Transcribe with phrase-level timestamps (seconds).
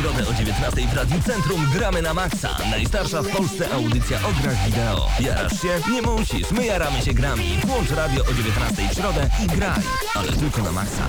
[0.00, 2.56] Środę o 19 w Radiu Centrum gramy na Maxa.
[2.70, 5.06] Najstarsza w Polsce audycja o grach wideo.
[5.20, 5.92] Jarasz się?
[5.92, 6.50] Nie musisz.
[6.50, 7.58] My jaramy się grami.
[7.66, 9.80] Włącz radio o 19 w środę i graj.
[10.14, 11.06] Ale tylko na Maxa.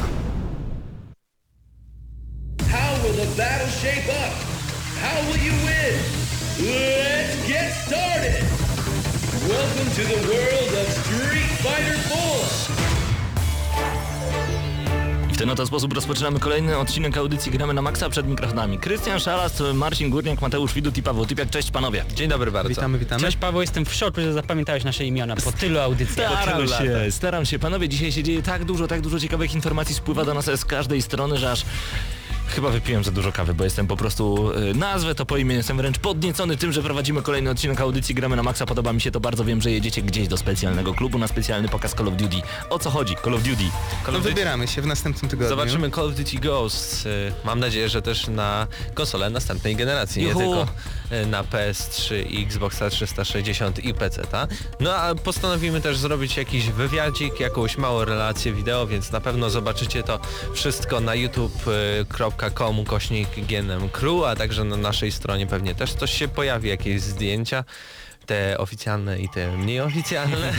[2.72, 4.34] How will the battle shape up?
[5.02, 5.95] How will you win?
[6.59, 8.44] Let's get started!
[9.48, 11.98] Welcome to the world of Street Fighter
[12.76, 12.89] 4!
[15.40, 18.78] Ten oto sposób rozpoczynamy kolejny odcinek audycji Gramy na Maxa przed mikrofonami.
[18.78, 21.50] Krystian Szalas, Marcin Górniak, Mateusz Widut i Paweł Typiak.
[21.50, 22.06] Cześć panowie.
[22.16, 22.70] Dzień dobry bardzo.
[22.70, 23.22] Witamy, witamy.
[23.22, 26.42] Cześć Paweł, jestem w szoku, że zapamiętałeś nasze imiona po tylu audycjach.
[26.42, 27.59] Staram tylu się, staram się.
[27.59, 31.02] Panowie, dzisiaj się dzieje tak dużo, tak dużo ciekawych informacji spływa do nas z każdej
[31.02, 31.66] strony, że aż
[32.50, 35.78] chyba wypiłem za dużo kawy, bo jestem po prostu, y, nazwę to po imię, jestem
[35.78, 38.66] wręcz podniecony tym, że prowadzimy kolejny odcinek audycji Gramy na Maxa.
[38.66, 41.94] Podoba mi się to bardzo, wiem, że jedziecie gdzieś do specjalnego klubu na specjalny pokaz
[41.95, 42.38] Call of Duty.
[42.69, 43.16] O co chodzi?
[43.23, 43.64] Call of Duty.
[44.06, 45.50] Call No of Duty- wybieramy się w następnym tygodniu.
[45.50, 47.06] Zobaczymy Call of Duty Ghosts.
[47.06, 50.39] y, Mam nadzieję, że też na konsolę następnej generacji, Juhu.
[50.39, 50.67] nie tylko
[51.11, 54.22] y, na PS3, Xboxa 360 i PC.
[54.22, 54.47] -ta.
[54.80, 60.03] No a postanowimy też zrobić jakiś wywiadzik, jakąś małą relację wideo, więc na pewno zobaczycie
[60.03, 60.19] to
[60.53, 62.39] wszystko na youtube.com
[62.86, 67.64] kośnik GNM Crew, a także na naszej stronie pewnie też coś się pojawi, jakieś zdjęcia.
[68.26, 70.54] Te oficjalne i te mniej oficjalne.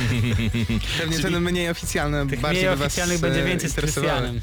[1.00, 3.70] Pewnie ten mniej oficjalny Tych bardziej mniej oficjalnych e, będzie więcej.
[3.70, 4.41] Krystianem.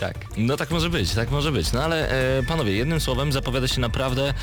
[0.00, 0.14] tak.
[0.36, 1.72] No tak może być, tak może być.
[1.72, 4.34] No ale e, panowie, jednym słowem zapowiada się naprawdę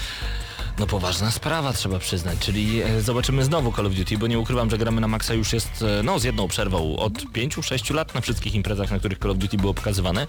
[0.81, 4.69] no poważna sprawa trzeba przyznać, czyli e, zobaczymy znowu Call of Duty, bo nie ukrywam,
[4.69, 8.21] że gramy na Maxa już jest e, no z jedną przerwą od 5-6 lat na
[8.21, 10.27] wszystkich imprezach, na których Call of Duty było pokazywane.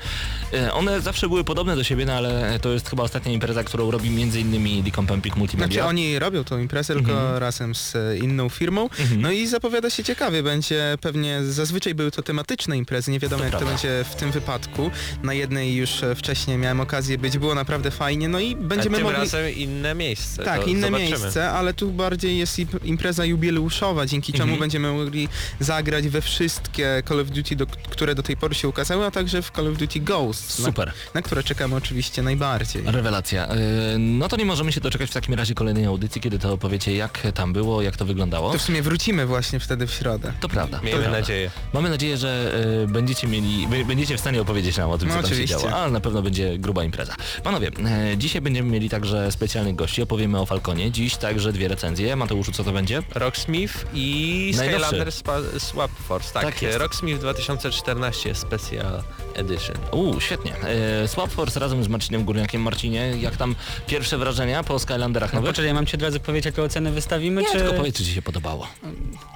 [0.52, 3.90] E, one zawsze były podobne do siebie, no ale to jest chyba ostatnia impreza, którą
[3.90, 5.72] robi między innymi Deacon Empik Multimedia.
[5.74, 7.38] Znaczy oni robią tą imprezę tylko Mhm.
[7.38, 8.88] razem z e, inną firmą.
[9.18, 10.42] No i zapowiada się ciekawie.
[10.42, 13.66] Będzie pewnie, zazwyczaj były to tematyczne imprezy, nie wiadomo To jak prawda.
[13.66, 14.90] to będzie w tym wypadku.
[15.22, 18.28] Na jednej już e, wcześniej miałem okazję być, było naprawdę fajnie.
[18.28, 19.18] No i A będziemy tym mogli...
[19.20, 20.41] razem inne miejsce.
[20.44, 21.10] Tak, to inne zobaczymy.
[21.10, 24.60] miejsce, ale tu bardziej jest imp- impreza jubileuszowa, dzięki czemu Mhm.
[24.60, 25.28] będziemy mogli
[25.60, 29.42] zagrać we wszystkie Call of Duty, do, które do tej pory się ukazały, a także
[29.42, 30.92] w Call of Duty Ghosts, na, Super.
[31.14, 32.82] na które czekamy oczywiście najbardziej.
[32.86, 33.48] Rewelacja.
[33.48, 33.56] E,
[33.98, 37.18] No to nie możemy się doczekać w takim razie kolejnej audycji, kiedy to opowiecie jak
[37.34, 38.52] tam było, jak to wyglądało.
[38.52, 40.32] To w sumie wrócimy właśnie wtedy w środę.
[40.40, 40.78] To prawda.
[40.78, 41.20] to Miejmy prawda.
[41.20, 41.50] nadzieję.
[41.72, 42.52] Mamy nadzieję, że
[42.84, 45.56] e, będziecie mieli, będziecie w stanie opowiedzieć nam o tym, No co tam oczywiście.
[45.56, 47.14] się działo, ale na pewno będzie gruba impreza.
[47.44, 47.70] Panowie,
[48.12, 52.16] e, dzisiaj będziemy mieli także specjalnych gości, opowiemy o Falconie, dziś także dwie recenzje.
[52.16, 53.02] Mateuszu, co to będzie?
[53.14, 54.52] Rocksmith i.
[54.56, 55.12] Skylander
[55.58, 56.32] Swap Force.
[56.34, 56.78] Tak, Tak jest.
[56.78, 59.02] Rocksmith 2014 Special
[59.34, 59.76] Edition.
[59.92, 60.52] Uuu, świetnie.
[61.02, 62.62] E, Swapforce razem z Marcinem Górniakiem.
[62.62, 63.54] Marcinie, jak tam
[63.86, 67.46] pierwsze wrażenia po Skylanderach No poczekaj, mam ci od razu powiedzieć, jakie oceny wystawimy, Nie,
[67.48, 67.58] czy...
[67.58, 68.68] tylko powiedz, czy ci się podobało.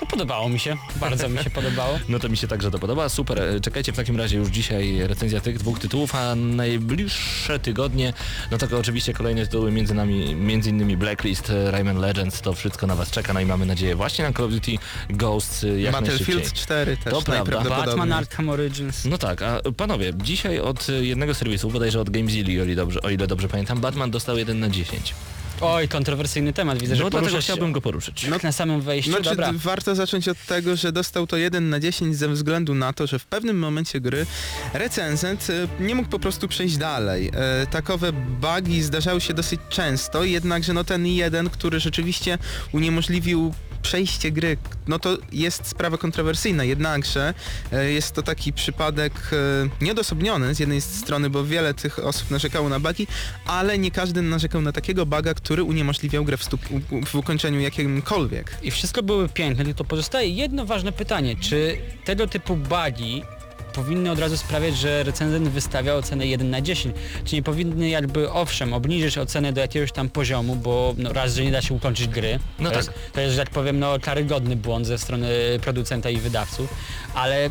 [0.01, 1.99] No, podobało mi się, bardzo mi się podobało.
[2.09, 3.09] No to mi się także to podoba.
[3.09, 3.43] Super.
[3.43, 8.13] E, Czekajcie w takim razie już dzisiaj recenzja tych dwóch tytułów, a najbliższe tygodnie,
[8.51, 12.87] no to oczywiście kolejne tytuły między nami, między innymi Blacklist, e, Rayman Legends, to wszystko
[12.87, 14.73] na was czeka, no i mamy nadzieję właśnie na Call of Duty
[15.11, 16.63] Ghosts e, jak Battlefield najszybciej.
[16.63, 17.65] 4 też To prawda.
[17.65, 19.05] Batman Arkham Origins.
[19.05, 23.03] No tak, a panowie, dzisiaj od e, jednego serwisu, bodajże od Gamezilli, o ile dobrze,
[23.03, 25.15] o ile dobrze pamiętam, Batman dostał 1 na 10.
[25.61, 28.27] Oj, kontrowersyjny temat, widzę, No że dlatego poruszasz się chciałbym go poruszyć.
[28.31, 29.51] tak na samym wejściu, Znaczy, dobra.
[29.55, 33.19] warto zacząć od tego, że dostał to 1 na 10 ze względu na to, że
[33.19, 34.27] w pewnym momencie gry
[34.75, 37.31] recenzent e, nie mógł po prostu przejść dalej.
[37.35, 42.39] E, Takowe bugi zdarzały się dosyć często, jednakże no ten jeden, który rzeczywiście
[42.73, 43.55] uniemożliwił
[43.87, 44.57] przejście gry,
[44.89, 47.35] no to jest sprawa kontrowersyjna, jednakże
[47.73, 52.69] e, jest to taki przypadek e, nieodosobniony z jednej strony, bo wiele tych osób narzekało
[52.69, 53.07] na bugi,
[53.47, 56.61] ale nie każdy narzekał na takiego buga, który uniemożliwiał grę w, stup,
[57.07, 58.59] w ukończeniu jakimkolwiek.
[58.63, 63.23] I wszystko były piękne, tylko pozostaje jedno ważne pytanie, czy tego typu bugi
[63.77, 66.95] powinny od razu sprawiać, że recenzent wystawia ocenę 1 na 10.
[67.25, 71.45] Czy nie powinny jakby owszem obniżyć ocenę do jakiegoś tam poziomu, bo no, raz, że
[71.45, 72.39] nie da się ukończyć gry.
[72.59, 72.87] No to tak.
[72.87, 75.29] Jest, to jest, że tak powiem, no karygodny błąd ze strony
[75.63, 76.75] producenta i wydawców,
[77.15, 77.51] ale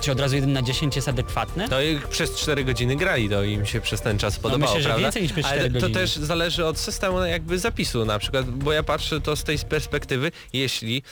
[0.00, 1.68] Czy od razu 1 na 10 jest adekwatne?
[1.70, 4.88] No i przez 4 godziny grali, to im się przez ten czas podobało, myślę, że
[4.88, 5.02] prawda?
[5.02, 6.00] więcej niż przez Ale 4 to godziny.
[6.00, 10.32] też zależy od systemu jakby zapisu na przykład, bo ja patrzę to z tej perspektywy,
[10.52, 11.02] jeśli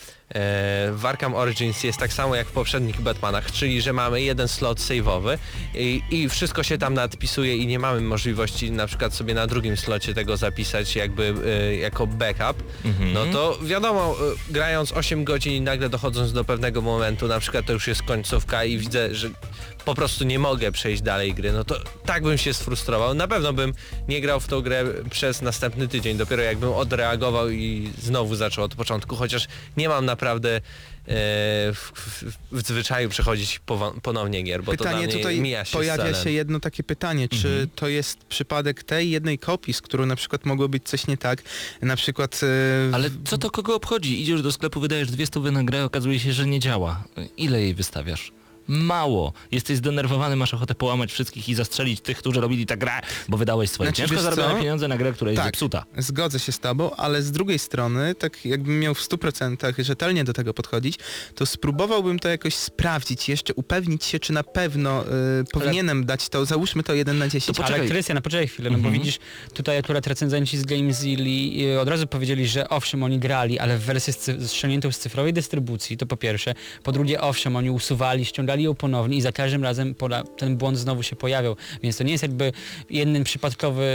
[0.93, 4.79] w Arkham Origins jest tak samo jak w poprzednich Batmanach, czyli że mamy jeden slot
[4.79, 5.38] save'owy
[5.75, 9.77] i, i wszystko się tam nadpisuje i nie mamy możliwości na przykład sobie na drugim
[9.77, 12.62] slocie tego zapisać jakby e, jako backup,
[13.15, 14.17] no to wiadomo,
[14.49, 18.03] e, grając 8 godzin i nagle dochodząc do pewnego momentu, na przykład to już jest
[18.03, 19.31] końcówka i widzę, że
[19.85, 23.15] po prostu nie mogę przejść dalej gry, no to tak bym się sfrustrował.
[23.15, 23.73] Na pewno bym
[24.09, 28.75] nie grał w tą grę przez następny tydzień, dopiero jakbym odreagował i znowu zaczął od
[28.75, 29.47] początku, chociaż
[29.77, 30.61] nie mam naprawdę e,
[31.73, 33.61] w, w, w zwyczaju przechodzić
[34.03, 37.29] ponownie gier, bo to Pytanie dla mnie tutaj mija się pojawia się jedno takie pytanie,
[37.29, 37.69] czy Mhm.
[37.75, 41.43] to jest przypadek tej jednej kopii, z którą na przykład mogło być coś nie tak,
[41.82, 42.41] na przykład...
[42.43, 44.23] e, Ale co to kogo obchodzi?
[44.23, 47.05] Idziesz do sklepu, wydajesz dwie stówy na grę, okazuje się, że nie działa.
[47.37, 48.32] Ile jej wystawiasz?
[48.70, 49.32] Mało.
[49.52, 52.93] Jesteś zdenerwowany, masz ochotę połamać wszystkich i zastrzelić tych, którzy robili tę grę,
[53.28, 55.46] bo wydałeś swoje Znaczy, ciężko zarobione pieniądze na grę, która jest Tak.
[55.46, 55.84] zepsuta.
[55.99, 60.32] Zgodzę się z tobą, ale z drugiej strony, tak jakbym miał w 100% rzetelnie do
[60.32, 60.99] tego podchodzić,
[61.34, 65.06] to spróbowałbym to jakoś sprawdzić, jeszcze upewnić się, czy na pewno y,
[65.52, 67.46] powinienem dać to, załóżmy to 1 na 10.
[67.46, 67.81] To poczekaj.
[67.81, 68.94] Ale Krystian, poczekaj chwilę, no bo Mhm.
[69.02, 69.19] widzisz,
[69.55, 73.82] tutaj akurat recenzenci z GameZilli y, od razu powiedzieli, że owszem, oni grali, ale w
[73.82, 76.55] wersji scy- ściągniętą z cyfrowej dystrybucji, to po pierwsze.
[76.82, 80.79] Po drugie, owszem, oni usuwali, ściągali ją ponownie i za każdym razem pola, ten błąd
[80.79, 81.57] znowu się pojawiał.
[81.83, 82.53] Więc to nie jest jakby
[82.91, 83.87] jeden przypadkowy,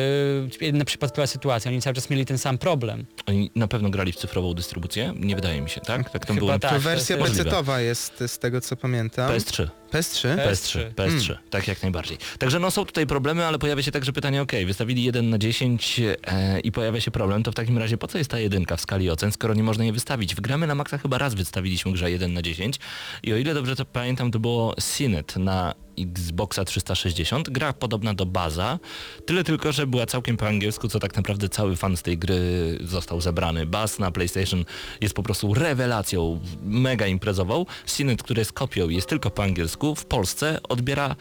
[0.61, 1.71] jedna przypadkowa sytuacja.
[1.71, 3.05] Oni cały czas mieli ten sam problem.
[3.25, 5.13] Oni na pewno grali w cyfrową dystrybucję?
[5.19, 6.09] Nie wydaje mi się, tak?
[6.09, 6.59] Tak to Chyba było.
[6.59, 6.71] tak.
[6.73, 7.17] to wersja.
[7.17, 9.31] PC-towa jest z tego co pamiętam.
[9.31, 9.67] PS3.
[9.91, 10.35] PS3?
[10.35, 12.17] PS3, PS3, tak jak najbardziej.
[12.39, 15.99] Także no są tutaj problemy, ale pojawia się także pytanie, ok, wystawili 1 na 10
[15.99, 18.81] e, i pojawia się problem, to w takim razie po co jest ta jedynka w
[18.81, 20.35] skali ocen, skoro nie można jej wystawić?
[20.35, 22.79] W gramy na maksa chyba raz wystawiliśmy grze 1 na 10
[23.23, 28.25] i o ile dobrze to pamiętam, to było Cynet na Xboxa 360, gra podobna do
[28.25, 28.79] Baza,
[29.25, 32.39] tyle tylko, że była całkiem po angielsku, co tak naprawdę cały fan z tej gry
[32.83, 33.65] został zebrany.
[33.65, 34.65] Baz na PlayStation
[35.01, 37.65] jest po prostu rewelacją, mega imprezową.
[37.85, 41.15] Cynet, który jest kopią, jest tylko po angielsku, w Polsce odbiera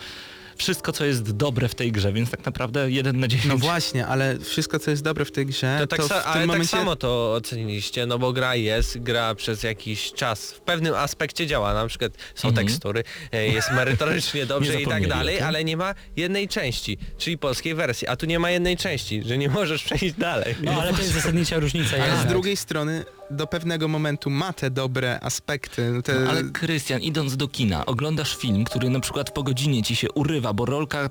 [0.57, 3.49] wszystko, co jest dobre w tej grze, więc tak naprawdę 1 na 10.
[3.49, 6.27] No właśnie, ale wszystko co jest dobre w tej grze, To to, tak, sa- w
[6.27, 6.69] ale tak momencie...
[6.69, 11.75] samo to oceniliście, no bo gra jest, gra przez jakiś czas w pewnym aspekcie działa,
[11.75, 12.67] na przykład są Mhm.
[12.67, 17.75] tekstury, e, jest merytorycznie dobrze i tak dalej, ale nie ma jednej części, czyli polskiej
[17.75, 20.55] wersji, a tu nie ma jednej części, że nie możesz przejść dalej.
[20.63, 21.97] No ale to jest zasadnicza różnica.
[22.03, 26.03] Ale z drugiej strony do pewnego momentu ma te dobre aspekty.
[26.05, 26.15] Te...
[26.21, 30.11] No, ale Krystian, idąc do kina, oglądasz film, który na przykład po godzinie ci się
[30.13, 31.11] urywa, bo rolka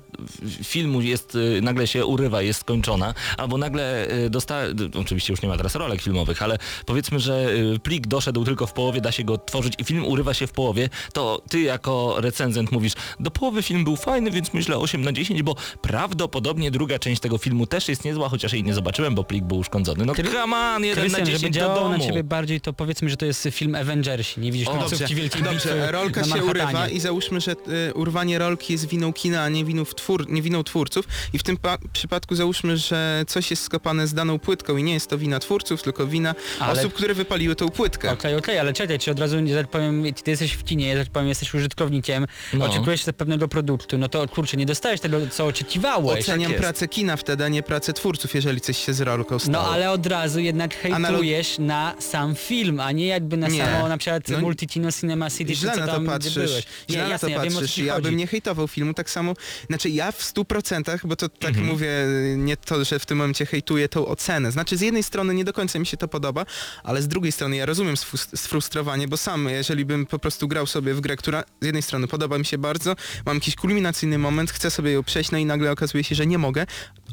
[0.64, 4.64] filmu jest, y, nagle się urywa, jest skończona, albo nagle y, dosta...
[4.64, 8.66] y, oczywiście już nie ma teraz rolek filmowych, ale powiedzmy, że y, plik doszedł tylko
[8.66, 12.14] w połowie, da się go tworzyć i film urywa się w połowie, to ty jako
[12.18, 16.98] recenzent mówisz, do połowy film był fajny, więc myślę 8 na 10, bo prawdopodobnie druga
[16.98, 20.04] część tego filmu też jest niezła, chociaż jej nie zobaczyłem, bo plik był uszkodzony.
[20.04, 22.03] No Kry- come on, 1 na Krystian, 10 żeby do działało na domu.
[22.06, 24.40] Ciebie bardziej, to powiedzmy, że to jest film Avengersi.
[24.40, 27.52] Nie widzisz O, końcówki wielkiej dobrze, rolka się urywa i załóżmy, że
[27.90, 31.42] y, urwanie rolki jest winą kina, a nie winą, twór, nie winą twórców i w
[31.42, 35.18] tym pa- przypadku załóżmy, że coś jest skopane z daną płytką i nie jest to
[35.18, 38.10] wina twórców, tylko wina Ale- osób, które wypaliły tą płytkę.
[38.12, 41.04] Okej, okej, ale czekaj, czy od razu, że tak powiem, ty jesteś w kinie, że
[41.04, 42.64] tak powiem, jesteś użytkownikiem, No.
[42.64, 46.20] oczekujesz pewnego produktu, no to kurczę, nie dostajesz tego, co oczekiwałeś.
[46.22, 46.62] Oceniam jest.
[46.62, 49.52] pracę kina wtedy, a nie pracę twórców, jeżeli coś się z rolką stało.
[49.52, 53.64] No ale od razu jednak hejtujesz na sam film, a nie jakby na Nie.
[53.64, 56.34] samo na przykład No, Multitino Cinema City, czy Źle co na to tam patrzysz.
[56.34, 56.64] byłeś.
[56.90, 57.74] Źle na jasne, to ja wiem patrzysz.
[57.74, 59.34] ci Ja bym nie hejtował filmu, tak samo.
[59.68, 61.66] Znaczy ja w 100%, bo to tak Mhm.
[61.66, 61.90] mówię,
[62.36, 64.52] nie to, że w tym momencie hejtuję tą ocenę.
[64.52, 66.46] Znaczy z jednej strony nie do końca mi się to podoba,
[66.84, 67.94] ale z drugiej strony ja rozumiem
[68.34, 72.06] sfrustrowanie, bo sam, jeżeli bym po prostu grał sobie w grę, która z jednej strony
[72.08, 72.96] podoba mi się bardzo,
[73.26, 76.38] mam jakiś kulminacyjny moment, chcę sobie ją przejść, no i nagle okazuje się, że nie
[76.38, 76.66] mogę.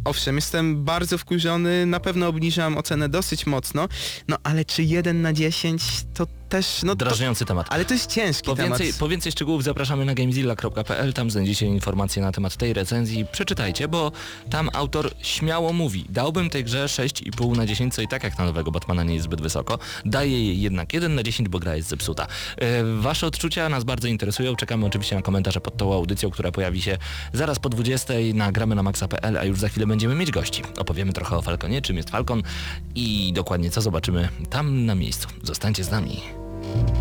[0.06, 3.88] Owszem, jestem bardzo wkurzony, na pewno obniżam ocenę dosyć mocno,
[4.28, 7.68] no ale czy 1 na 10 to też, no to, Drażniący temat.
[7.70, 8.80] ale to jest ciężki Po temat.
[8.80, 13.26] więcej, po więcej szczegółów zapraszamy na gamezilla.pl, tam znajdziecie informacje na temat tej recenzji.
[13.32, 14.12] Przeczytajcie, bo
[14.50, 18.46] tam autor śmiało mówi, dałbym tej grze 6,5 na 10, co i tak jak na
[18.46, 19.80] nowego Batmana nie jest zbyt wysoko.
[20.06, 22.28] Daję jej jednak 1 na 10, bo gra jest zepsuta.
[22.58, 26.82] E, Wasze odczucia nas bardzo interesują, czekamy oczywiście na komentarze pod tą audycją, która pojawi
[26.82, 26.98] się
[27.34, 30.64] zaraz po 20 na gramy na maxa.pl, a już za chwilę będziemy mieć gości.
[30.78, 32.44] Opowiemy trochę o Falconie, czym jest Falcon
[32.96, 35.28] i dokładnie co zobaczymy tam na miejscu.
[35.44, 36.41] Zostańcie z nami.
[36.74, 37.01] thank you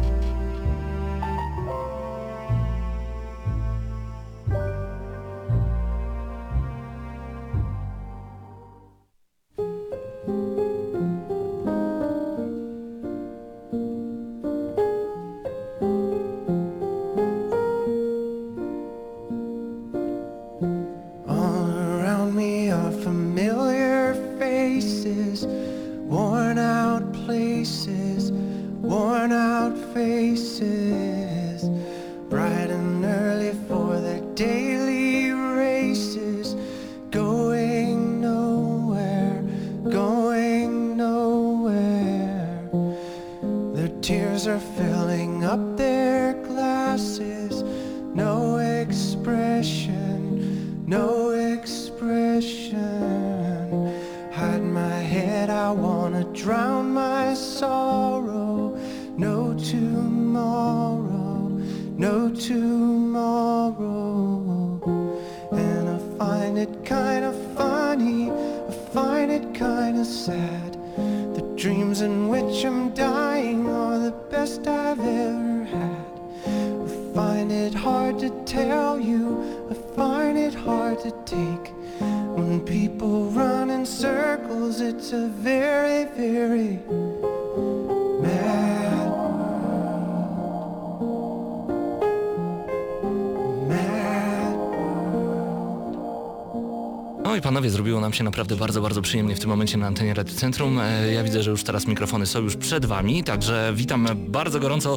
[98.10, 100.78] nam się naprawdę bardzo, bardzo przyjemnie w tym momencie na antenie Radio Centrum.
[100.80, 104.96] E, Ja widzę, że już teraz mikrofony są już przed wami, także witam bardzo gorąco.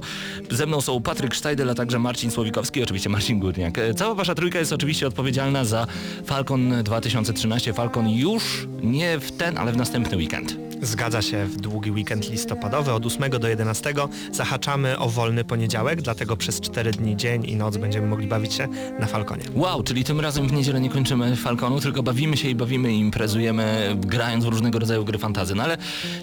[0.51, 3.77] Ze mną są Patryk Sztajdel, a także Marcin Słowikowski oczywiście Marcin Górniak.
[3.77, 5.87] E, Cała wasza trójka jest oczywiście odpowiedzialna za
[6.25, 7.73] Falcon 2013.
[7.73, 10.72] Falcon już nie w ten, ale w następny weekend.
[10.83, 13.93] Zgadza się, w długi weekend listopadowy od 8 do 11
[14.31, 18.67] zahaczamy o wolny poniedziałek, dlatego przez 4 dni dzień i noc będziemy mogli bawić się
[18.99, 19.43] na Falconie.
[19.55, 22.99] Wow, czyli tym razem w niedzielę nie kończymy Falconu, tylko bawimy się i bawimy i
[22.99, 25.55] imprezujemy, grając w różnego rodzaju gry fantazy.
[25.55, 25.77] No ale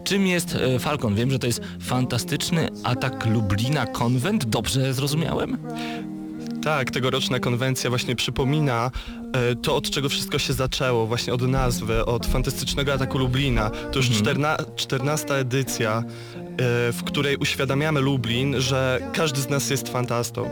[0.05, 1.15] czym jest e, Falcon?
[1.15, 4.45] Wiem, że to jest fantastyczny atak Lublina Konwent.
[4.45, 5.57] Dobrze zrozumiałem?
[6.63, 8.91] Tak, tegoroczna konwencja właśnie przypomina
[9.33, 13.71] e, to, od czego wszystko się zaczęło, właśnie od nazwy, od fantastycznego ataku Lublina.
[13.71, 16.03] To już czterna, 14 edycja, e,
[16.93, 20.51] w której uświadamiamy Lublin, że każdy z nas jest fantastą.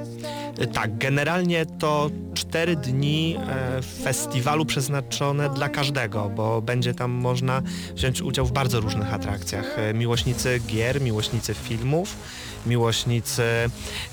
[0.63, 7.63] Y, Tak, generalnie to 4 dni e, festiwalu przeznaczone dla każdego, bo będzie tam można
[7.95, 9.79] wziąć udział w bardzo różnych atrakcjach.
[9.79, 12.17] E, Miłośnicy gier, miłośnicy filmów,
[12.67, 13.43] miłośnicy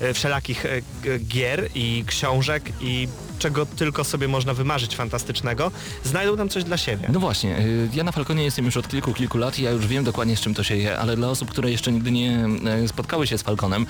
[0.00, 0.80] e, wszelakich e,
[1.18, 5.70] gier i książek i czego tylko sobie można wymarzyć fantastycznego,
[6.04, 7.08] znajdą tam coś dla siebie.
[7.12, 9.86] No właśnie, y, ja na Falconie jestem już od kilku, kilku lat i ja już
[9.86, 12.88] wiem dokładnie z czym to się je, ale dla osób, które jeszcze nigdy nie e,
[12.88, 13.86] spotkały się z Falconem,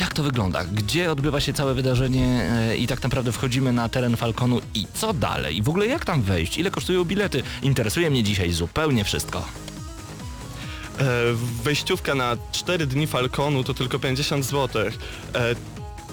[0.00, 0.64] jak to wygląda?
[0.64, 5.12] Gdzie odbywa się całe wydarzenie e, i tak naprawdę wchodzimy na teren Falconu i co
[5.12, 5.62] dalej?
[5.62, 6.58] W ogóle jak tam wejść?
[6.58, 7.42] Ile kosztują bilety?
[7.62, 9.44] Interesuje mnie dzisiaj zupełnie wszystko.
[10.98, 11.04] E,
[11.62, 14.84] Wejściówka na 4 dni Falconu to tylko 50 zł.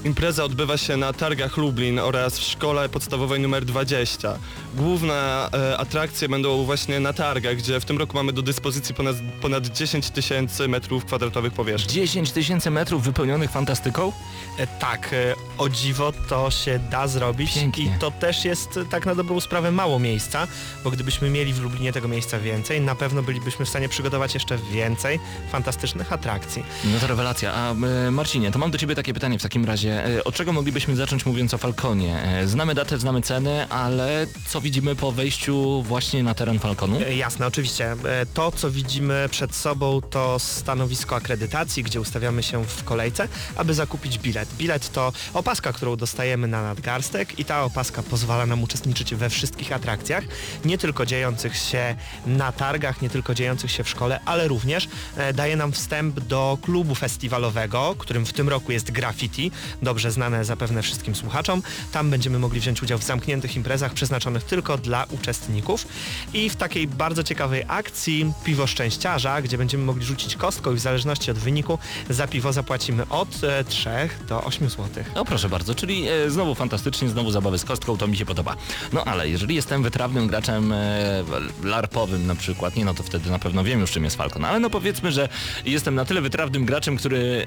[0.05, 4.37] Impreza odbywa się na targach Lublin oraz w szkole podstawowej numer 20.
[4.75, 5.13] Główne
[5.53, 9.67] e, atrakcje będą właśnie na targach, gdzie w tym roku mamy do dyspozycji ponad, ponad
[9.67, 11.93] 10 tysięcy metrów kwadratowych powierzchni.
[11.93, 14.11] 10 tysięcy metrów wypełnionych fantastyką?
[14.57, 17.83] E, Tak, e, o dziwo to się da zrobić Pięknie.
[17.85, 20.47] i to też jest e, tak na dobrą sprawę mało miejsca,
[20.83, 24.57] bo gdybyśmy mieli w Lublinie tego miejsca więcej, na pewno bylibyśmy w stanie przygotować jeszcze
[24.57, 25.19] więcej
[25.51, 26.63] fantastycznych atrakcji.
[26.85, 27.53] No to rewelacja.
[27.53, 29.90] A e, Marcinie, to mam do Ciebie takie pytanie w takim razie.
[29.91, 32.23] E, Od czego moglibyśmy zacząć mówiąc o Falconie?
[32.23, 36.99] E, Znamy datę, znamy ceny, ale co widzimy po wejściu właśnie na teren Falconu?
[37.01, 37.95] E, Jasne, oczywiście.
[38.33, 44.17] To, co widzimy przed sobą, to stanowisko akredytacji, gdzie ustawiamy się w kolejce, aby zakupić
[44.19, 44.49] bilet.
[44.57, 49.71] Bilet to opaska, którą dostajemy na nadgarstek i ta opaska pozwala nam uczestniczyć we wszystkich
[49.71, 50.23] atrakcjach,
[50.65, 51.95] nie tylko dziejących się
[52.25, 54.87] na targach, nie tylko dziejących się w szkole, ale również
[55.33, 60.81] daje nam wstęp do klubu festiwalowego, którym w tym roku jest Graffiti, dobrze znane zapewne
[60.81, 61.63] wszystkim słuchaczom.
[61.91, 65.87] Tam będziemy mogli wziąć udział w zamkniętych imprezach przeznaczonych tylko dla uczestników
[66.33, 70.79] i w takiej bardzo ciekawej akcji piwo szczęściarza, gdzie będziemy mogli rzucić kostką i w
[70.79, 71.77] zależności od wyniku
[72.09, 73.89] za piwo zapłacimy od e, 3
[74.27, 75.03] do 8 zł.
[75.15, 78.55] No proszę bardzo, czyli e, znowu fantastycznie, znowu zabawy z kostką, to mi się podoba.
[78.93, 81.23] No ale jeżeli jestem wytrawnym graczem e,
[81.63, 84.59] larpowym na przykład, nie no to wtedy na pewno wiem już czym jest Falcon, ale
[84.59, 85.29] no powiedzmy, że
[85.65, 87.45] jestem na tyle wytrawnym graczem, który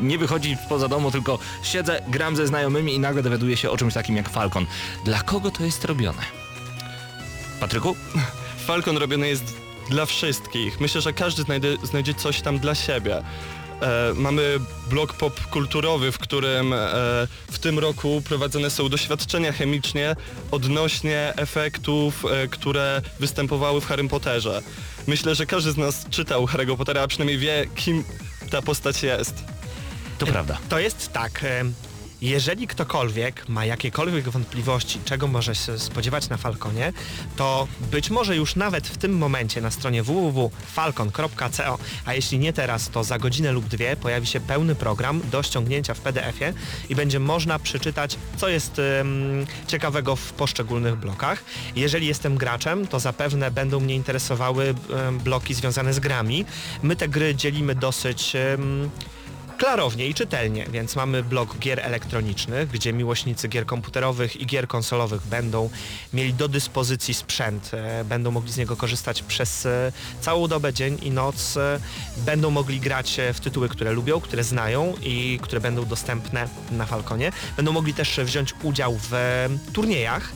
[0.00, 1.27] e, nie wychodzi poza domu, tylko
[1.62, 4.66] siedzę, gram ze znajomymi i nagle dowiaduję się o czymś takim jak Falcon.
[5.04, 6.22] Dla kogo to jest robione?
[7.60, 7.96] Patryku?
[8.66, 9.44] Falcon robiony jest
[9.90, 10.80] dla wszystkich.
[10.80, 13.22] Myślę, że każdy znajdzie, znajdzie coś tam dla siebie.
[13.82, 14.58] E, mamy
[14.90, 16.78] blok pop kulturowy, w którym e,
[17.50, 20.16] w tym roku prowadzone są doświadczenia chemicznie
[20.50, 24.62] odnośnie efektów, e, które występowały w Harrym Potterze.
[25.06, 28.04] Myślę, że każdy z nas czytał Harry'ego Pottera, a przynajmniej wie, kim
[28.50, 29.57] ta postać jest.
[30.18, 30.58] To prawda.
[30.68, 31.44] To jest tak.
[31.44, 31.64] e,
[32.22, 36.92] Jeżeli ktokolwiek ma jakiekolwiek wątpliwości, czego może się spodziewać na Falconie,
[37.36, 42.90] to być może już nawet w tym momencie na stronie www.falcon.co, a jeśli nie teraz,
[42.90, 46.52] to za godzinę lub dwie pojawi się pełny program do ściągnięcia w PDF-ie
[46.88, 48.80] i będzie można przeczytać, co jest
[49.66, 51.44] ciekawego w poszczególnych blokach.
[51.76, 54.74] Jeżeli jestem graczem, to zapewne będą mnie interesowały
[55.24, 56.44] bloki związane z grami.
[56.82, 58.36] My te gry dzielimy dosyć
[59.58, 65.26] klarownie i czytelnie, więc mamy blok gier elektronicznych, gdzie miłośnicy gier komputerowych i gier konsolowych
[65.26, 65.70] będą
[66.12, 70.98] mieli do dyspozycji sprzęt, e, będą mogli z niego korzystać przez e, całą dobę, dzień
[71.02, 71.80] i noc, e,
[72.16, 77.32] będą mogli grać w tytuły, które lubią, które znają i które będą dostępne na Falconie.
[77.56, 79.12] Będą mogli też wziąć udział w
[79.72, 80.32] turniejach,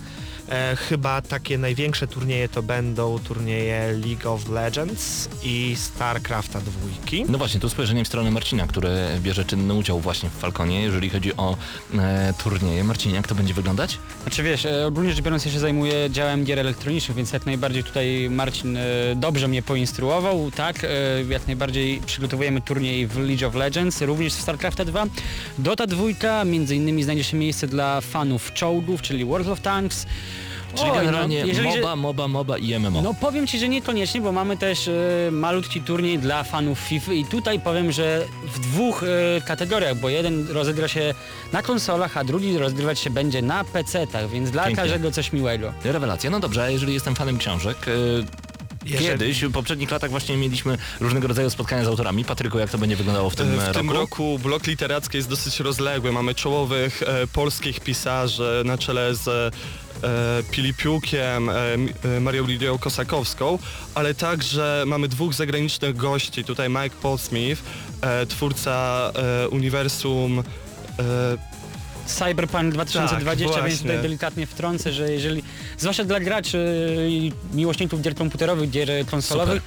[0.48, 7.24] E, chyba takie największe turnieje to będą turnieje League of Legends i StarCrafta dwójki.
[7.28, 11.10] No właśnie, tu spojrzeniem w stronę Marcina, który bierze czynny udział właśnie w Falconie, jeżeli
[11.10, 11.56] chodzi o
[11.98, 12.84] e, turnieje.
[12.84, 13.98] Marcinie, jak to będzie wyglądać?
[14.22, 17.84] Znaczy wiesz, e, ogólnie rzecz biorąc ja się zajmuję działem gier elektronicznych, więc jak najbardziej
[17.84, 18.80] tutaj Marcin e,
[19.16, 20.88] dobrze mnie poinstruował, tak, e,
[21.28, 25.06] jak najbardziej przygotowujemy turniej w League of Legends, również w StarCrafta 2.
[25.58, 30.06] Dota 2, między innymi znajdzie się miejsce dla fanów czołgów, czyli World of Tanks.
[30.74, 33.02] Czyli Oj, generalnie no, jeżeli, że- MOBA, MOBA, MOBA i MMO.
[33.02, 34.92] No powiem Ci, że niekoniecznie, bo mamy też e,
[35.30, 38.24] malutki turniej dla fanów FIFA i tutaj powiem, że
[38.54, 41.14] w dwóch e, kategoriach, bo jeden rozegra się
[41.52, 44.82] na konsolach, a drugi rozgrywać się będzie na PC-tach, więc dla Pięknie.
[44.82, 45.72] każdego coś miłego.
[45.84, 46.30] Rewelacja.
[46.30, 47.76] No dobrze, a jeżeli jestem fanem książek,
[48.86, 52.24] Jeżeli- Kiedyś, w poprzednich latach właśnie mieliśmy różnego rodzaju spotkania z autorami.
[52.24, 53.72] Patryku, jak to będzie wyglądało w tym W roku?
[53.72, 56.12] tym roku blok literacki jest dosyć rozległy.
[56.12, 59.50] Mamy czołowych e, polskich pisarzy na czele z e,
[60.50, 61.54] Pilipiukiem, e,
[62.16, 63.58] e, Marią Lidią Kosakowską,
[63.94, 66.44] ale także mamy dwóch zagranicznych gości.
[66.44, 67.62] Tutaj Mike Paulsmith,
[68.00, 70.38] e, twórca e, uniwersum
[70.98, 71.52] e,
[72.06, 75.42] Cyberpunk 2020, Tak, więc tutaj delikatnie wtrącę, że jeżeli,
[75.78, 79.62] zwłaszcza dla graczy i miłośników gier komputerowych, gier konsolowych,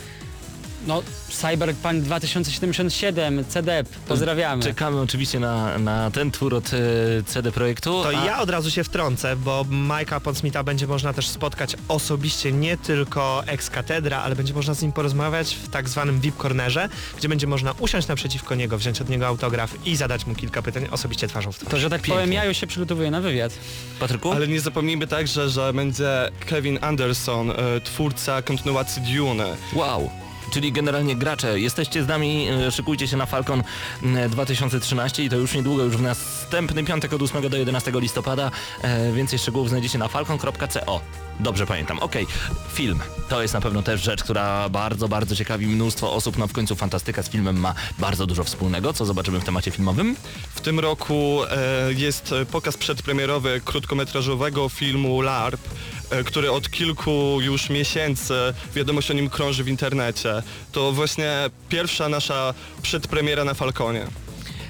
[0.87, 4.63] no Cyberpunk 2077, CDEP, pozdrawiamy.
[4.63, 6.77] Czekamy oczywiście na, na ten twór od e,
[7.25, 8.03] CD Projektu.
[8.03, 12.51] To a- ja od razu się wtrącę, bo Majka Pondsmitha będzie można też spotkać osobiście,
[12.51, 16.89] nie tylko ex katedra, ale będzie można z nim porozmawiać w tak zwanym VIP cornerze,
[17.17, 20.87] gdzie będzie można usiąść naprzeciwko niego, wziąć od niego autograf i zadać mu kilka pytań
[20.91, 21.71] osobiście twarzą w twarz.
[21.71, 22.13] To, że tak Pięknie.
[22.13, 23.53] powiem, ja już się przygotowuję na wywiad.
[23.99, 24.31] Patryku?
[24.31, 29.55] Ale nie zapomnijmy także, że będzie Kevin Anderson, e, twórca kontynuacji Dune.
[29.73, 30.09] Wow.
[30.49, 33.63] Czyli generalnie gracze, jesteście z nami, e, szykujcie się na Falcon
[34.03, 38.51] m, 2013 i to już niedługo, już w następny piątek od 8 do 11 listopada.
[38.81, 41.24] E, więcej szczegółów znajdziecie na falcon.co.
[41.39, 41.99] Dobrze pamiętam.
[41.99, 42.27] Okej,
[42.73, 42.99] film.
[43.29, 46.37] To jest na pewno też rzecz, która bardzo, bardzo ciekawi mnóstwo osób.
[46.37, 48.93] No w końcu fantastyka z filmem ma bardzo dużo wspólnego.
[48.93, 50.15] Co zobaczymy w temacie filmowym?
[50.55, 55.61] W tym roku e, jest pokaz przedpremierowy krótkometrażowego filmu LARP,
[56.09, 58.33] e, który od kilku już miesięcy
[58.75, 60.43] wiadomość o nim krąży w internecie.
[60.71, 61.31] To właśnie
[61.69, 64.07] pierwsza nasza przedpremiera na Falconie.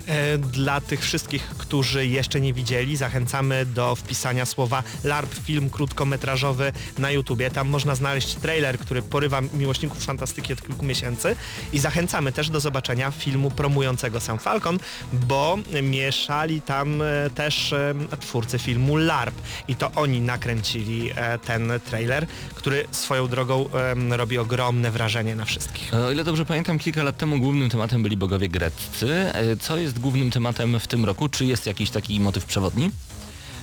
[0.08, 6.72] E, Dla tych wszystkich, którzy jeszcze nie widzieli, zachęcamy do wpisania słowa LARP film krótkometrażowy
[6.98, 7.52] na YouTubie.
[7.52, 11.36] Tam można znaleźć trailer, który porywa miłośników fantastyki od kilku miesięcy
[11.74, 14.78] i zachęcamy też do zobaczenia filmu promującego sam Falcon,
[15.14, 19.36] bo mieszali tam e, też e, twórcy filmu LARP
[19.68, 21.12] i to oni nakręcili
[21.46, 23.70] ten trailer, który swoją drogą
[24.10, 25.94] robi ogromne wrażenie na wszystkich.
[25.94, 29.32] O ile dobrze pamiętam, kilka lat temu głównym tematem byli bogowie greccy.
[29.60, 31.30] Co jest głównym tematem w tym roku?
[31.30, 32.92] Czy jest jakiś taki motyw przewodni?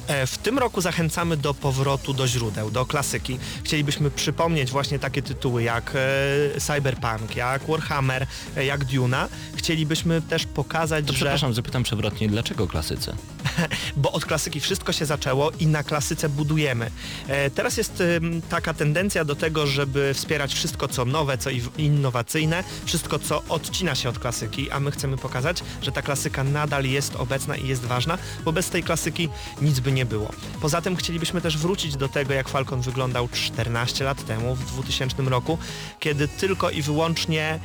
[0.06, 3.38] E, W tym roku zachęcamy do powrotu do źródeł, do klasyki.
[3.64, 5.92] Chcielibyśmy przypomnieć właśnie takie tytuły jak
[6.56, 9.28] e, Cyberpunk, jak Warhammer, e, jak Duna.
[9.56, 11.16] Chcielibyśmy też pokazać, To że...
[11.16, 13.16] przepraszam, zapytam przewrotnie, dlaczego klasycy?
[13.96, 16.90] bo od klasyki wszystko się zaczęło i na klasyce budujemy.
[17.54, 18.02] Teraz jest
[18.48, 24.08] taka tendencja do tego, żeby wspierać wszystko co nowe, co innowacyjne, wszystko co odcina się
[24.08, 28.18] od klasyki, a my chcemy pokazać, że ta klasyka nadal jest obecna i jest ważna,
[28.44, 29.28] bo bez tej klasyki
[29.62, 30.30] nic by nie było.
[30.60, 35.22] Poza tym chcielibyśmy też wrócić do tego, jak Falcon wyglądał 14 lat temu, w 2000
[35.22, 35.58] roku,
[36.00, 37.58] kiedy tylko i wyłącznie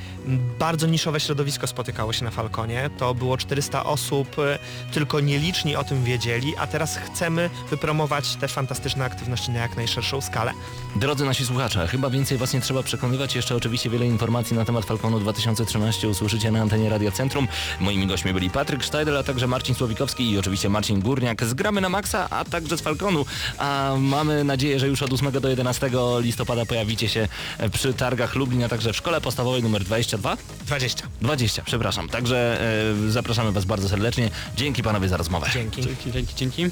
[0.60, 2.90] bardzo niszowe środowisko spotykało się na Falconie.
[2.98, 4.60] To było 400 osób, e,
[4.92, 10.22] tylko nieliczni o tym wiedzieli, a teraz chcemy wypromować te fantastyczne aktywności na jak najszerszą
[10.22, 10.52] skalę.
[10.96, 13.36] Drodzy nasi słuchacze, chyba więcej Was nie trzeba przekonywać.
[13.36, 17.48] Jeszcze oczywiście wiele informacji na temat Falconu 2013 usłyszycie na antenie Radia Centrum.
[17.80, 21.82] Moimi gośćmi byli Patryk Sztajdel, a także Marcin Słowikowski i oczywiście Marcin Górniak z Gramy
[21.82, 22.17] na Maxa.
[22.30, 23.26] A także z Falconu.
[23.58, 27.28] A mamy nadzieję, że już od 8 do 11 listopada pojawicie się
[27.72, 30.38] przy targach Lublin, a także w szkole podstawowej numer 22?
[30.66, 31.08] 20.
[31.22, 32.10] 20, przepraszam.
[32.10, 32.62] Także
[33.08, 34.30] e, zapraszamy Was bardzo serdecznie.
[34.56, 35.48] Dzięki panowie za rozmowę.
[35.54, 35.82] Dzięki.
[35.82, 36.72] Dzięki, dzięki, dzięki.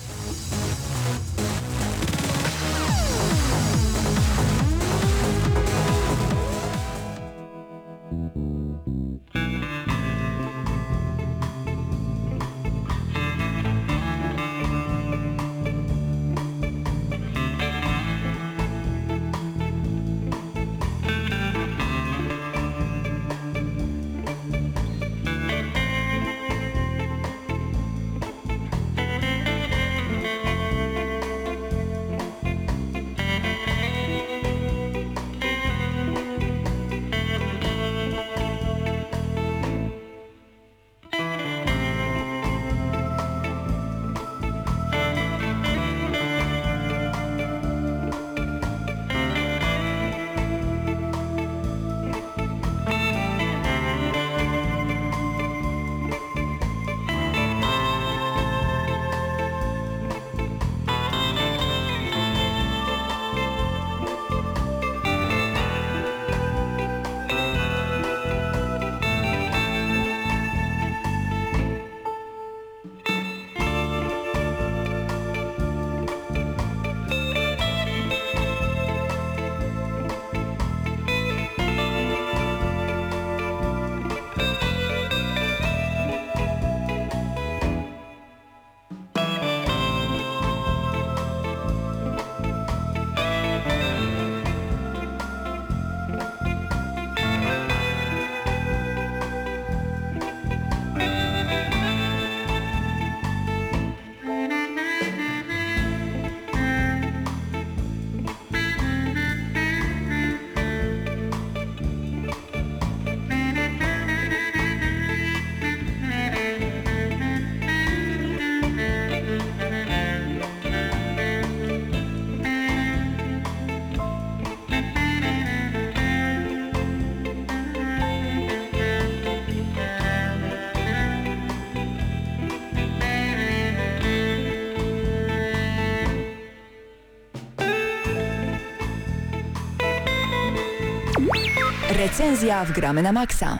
[141.90, 143.60] Recenzja w Gramy na Maxa.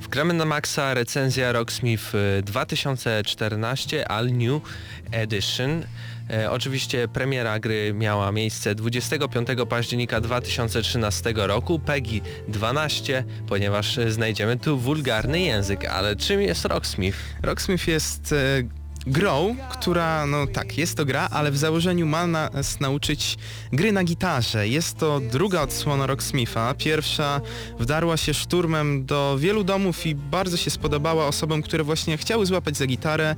[0.00, 4.62] Wgramy na Maxa recenzja Rocksmith y, 2014 All New
[5.10, 5.84] Edition.
[6.30, 14.78] E, oczywiście premiera gry miała miejsce 25 października 2013 roku, PEGI 12, ponieważ znajdziemy tu
[14.78, 17.18] wulgarny język, ale czym jest Rocksmith?
[17.42, 18.77] Rocksmith jest e,
[19.08, 23.38] grą, która, no tak, jest to gra, ale w założeniu ma nas nauczyć
[23.72, 24.68] gry na gitarze.
[24.68, 26.74] Jest to druga odsłona Rocksmitha.
[26.74, 27.40] Pierwsza
[27.78, 32.76] wdarła się szturmem do wielu domów i bardzo się spodobała osobom, które właśnie chciały złapać
[32.76, 33.36] za gitarę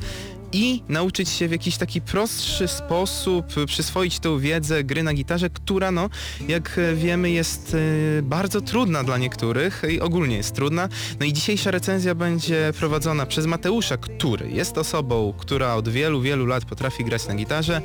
[0.52, 5.90] i nauczyć się w jakiś taki prostszy sposób przyswoić tą wiedzę gry na gitarze, która
[5.90, 6.10] no,
[6.48, 7.76] jak wiemy jest
[8.18, 10.88] e, bardzo trudna dla niektórych i ogólnie jest trudna.
[11.20, 16.46] No i dzisiejsza recenzja będzie prowadzona przez Mateusza, który jest osobą, która od wielu, wielu
[16.46, 17.82] lat potrafi grać na gitarze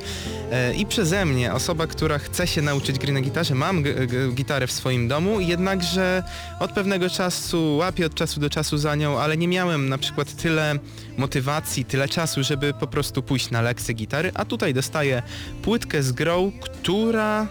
[0.50, 3.54] e, i przeze mnie, osoba, która chce się nauczyć gry na gitarze.
[3.54, 3.84] Mam
[4.34, 6.22] gitarę w swoim domu, jednakże
[6.60, 10.36] od pewnego czasu łapię od czasu do czasu za nią, ale nie miałem na przykład
[10.36, 10.78] tyle
[11.16, 15.22] motywacji, tyle czasu, żeby po prostu pójść na lekcję gitary, a tutaj dostaję
[15.62, 17.46] płytkę z grą, która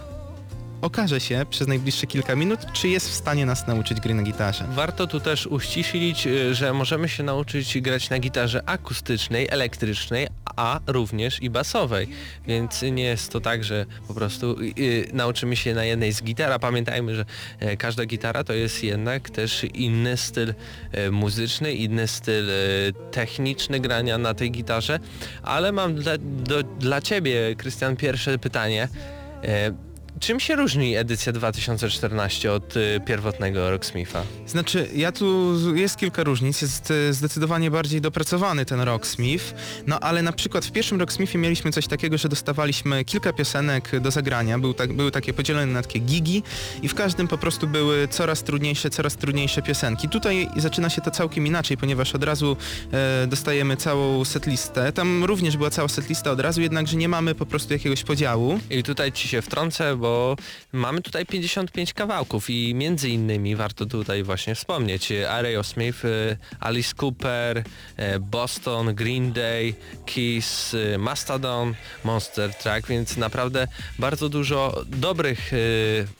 [0.82, 4.64] okaże się przez najbliższe kilka minut, czy jest w stanie nas nauczyć gry na gitarze.
[4.70, 10.80] Warto tu też uściślić, y, że możemy się nauczyć grać na gitarze akustycznej, elektrycznej, a
[10.86, 12.08] również i basowej.
[12.46, 16.22] Więc nie jest to tak, że po prostu y, y, nauczymy się na jednej z
[16.22, 17.24] gitar, a pamiętajmy, że
[17.60, 20.54] e, każda gitara to jest jednak też inny styl
[20.92, 22.52] e, muzyczny, inny styl e,
[23.10, 24.98] techniczny grania na tej gitarze.
[25.42, 28.88] Ale mam dla, do, dla Ciebie, Krystian, pierwsze pytanie.
[30.20, 34.22] Czym się różni edycja 2014 od y, pierwotnego Rocksmitha?
[34.46, 39.44] Znaczy, ja tu jest kilka różnic, jest e, zdecydowanie bardziej dopracowany ten Rocksmith,
[39.86, 44.10] no ale na przykład w pierwszym Rocksmithie mieliśmy coś takiego, że dostawaliśmy kilka piosenek do
[44.10, 46.42] zagrania, Był tak, były takie podzielone na takie gigi
[46.82, 50.08] i w każdym po prostu były coraz trudniejsze, coraz trudniejsze piosenki.
[50.08, 52.56] Tutaj zaczyna się to całkiem inaczej, ponieważ od razu
[52.92, 57.46] e, dostajemy całą setlistę, tam również była cała setlista od razu, jednakże nie mamy po
[57.46, 58.60] prostu jakiegoś podziału.
[58.70, 60.36] I tutaj ci się wtrącę, bo bo
[60.72, 66.94] mamy tutaj 55 kawałków i między innymi warto tutaj właśnie wspomnieć e, Aerosmith, e, Alice
[67.02, 67.64] Cooper,
[67.96, 69.74] e, Boston, Green Day,
[70.06, 75.52] Kiss, Mastodon, Monster Truck, więc naprawdę bardzo dużo dobrych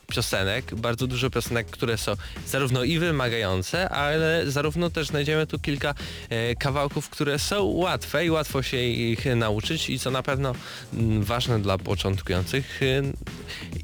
[0.06, 2.12] piosenek, bardzo dużo piosenek, które są
[2.46, 5.94] zarówno i wymagające, ale zarówno też znajdziemy tu kilka
[6.58, 10.54] kawałków, które są łatwe i łatwo się ich nauczyć i co na pewno
[10.94, 12.80] mm, ważne dla początkujących.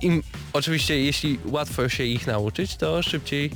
[0.00, 3.50] E, Im, oczywiście jeśli łatwo się ich nauczyć, to szybciej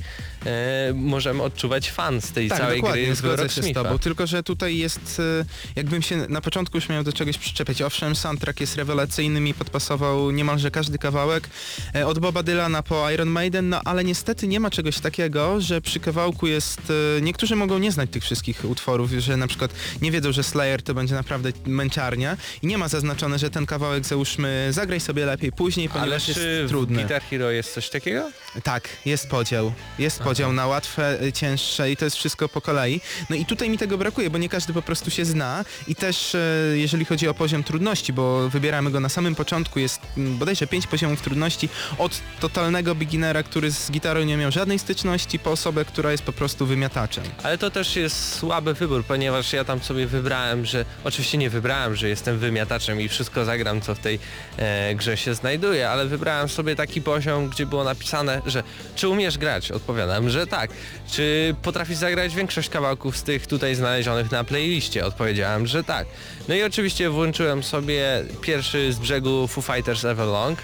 [0.47, 4.43] e, możemy odczuwać fan z tej Tak, całej gry zgodzę się z tobą, tylko że
[4.43, 5.45] tutaj jest, e,
[5.77, 10.31] jakbym się na początku już miał do czegoś przyczepić, owszem, soundtrack jest rewelacyjny, mi podpasował
[10.31, 11.49] niemalże każdy kawałek,
[11.95, 15.81] e, od Boba Dylana po Iron Maiden, no ale niestety nie ma czegoś takiego, że
[15.81, 16.81] przy kawałku jest,
[17.19, 19.71] e, niektórzy mogą nie znać tych wszystkich utworów, że na przykład
[20.03, 24.05] nie wiedzą, że Slayer to będzie naprawdę męczarnia i nie ma zaznaczone, że ten kawałek
[24.05, 27.03] załóżmy zagraj sobie lepiej później, Ale ponieważ czy jest w trudny.
[27.03, 28.31] Guitar Hero jest coś takiego?
[28.63, 29.73] Tak, jest podział.
[29.99, 33.01] Jest podział na łatwe, y, cięższe i to jest wszystko po kolei.
[33.31, 36.35] No i tutaj mi tego brakuje, bo nie każdy po prostu się zna i też
[36.35, 36.39] e,
[36.75, 40.87] jeżeli chodzi o poziom trudności, bo wybieramy go na samym początku, jest mm, bodajże 5
[40.87, 46.13] poziomów trudności od totalnego beginnera, który z gitarą nie miał żadnej styczności, po osobę, która
[46.13, 47.25] jest po prostu wymiataczem.
[47.43, 51.97] Ale to też jest słaby wybór, ponieważ ja tam sobie wybrałem, że oczywiście nie wybrałem,
[51.97, 54.19] że jestem wymiataczem i wszystko zagram, co w tej
[54.57, 58.63] e, grze się znajduje, ale wybrałem sobie taki poziom, gdzie było napisane, że
[58.97, 59.73] czy umiesz grać?
[59.73, 60.71] Odpowiadam, że tak.
[61.11, 65.07] Czy potrafisz zagrać większość kawałków z tych tutaj znalezionych na playliście?
[65.07, 66.07] Odpowiedziałem, że tak.
[66.49, 70.59] No i oczywiście włączyłem sobie pierwszy z brzegu Foo Fighters Everlong.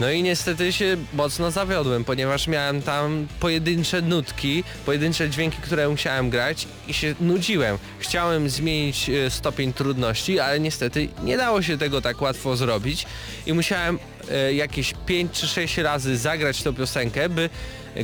[0.00, 6.30] No i niestety się mocno zawiodłem, ponieważ miałem tam pojedyncze nutki, pojedyncze dźwięki, które musiałem
[6.30, 7.78] grać i się nudziłem.
[7.98, 13.06] Chciałem zmienić e, stopień trudności, ale niestety nie dało się tego tak łatwo zrobić
[13.46, 13.98] i musiałem
[14.30, 17.50] e, jakieś 5 czy 6 razy zagrać tą piosenkę, by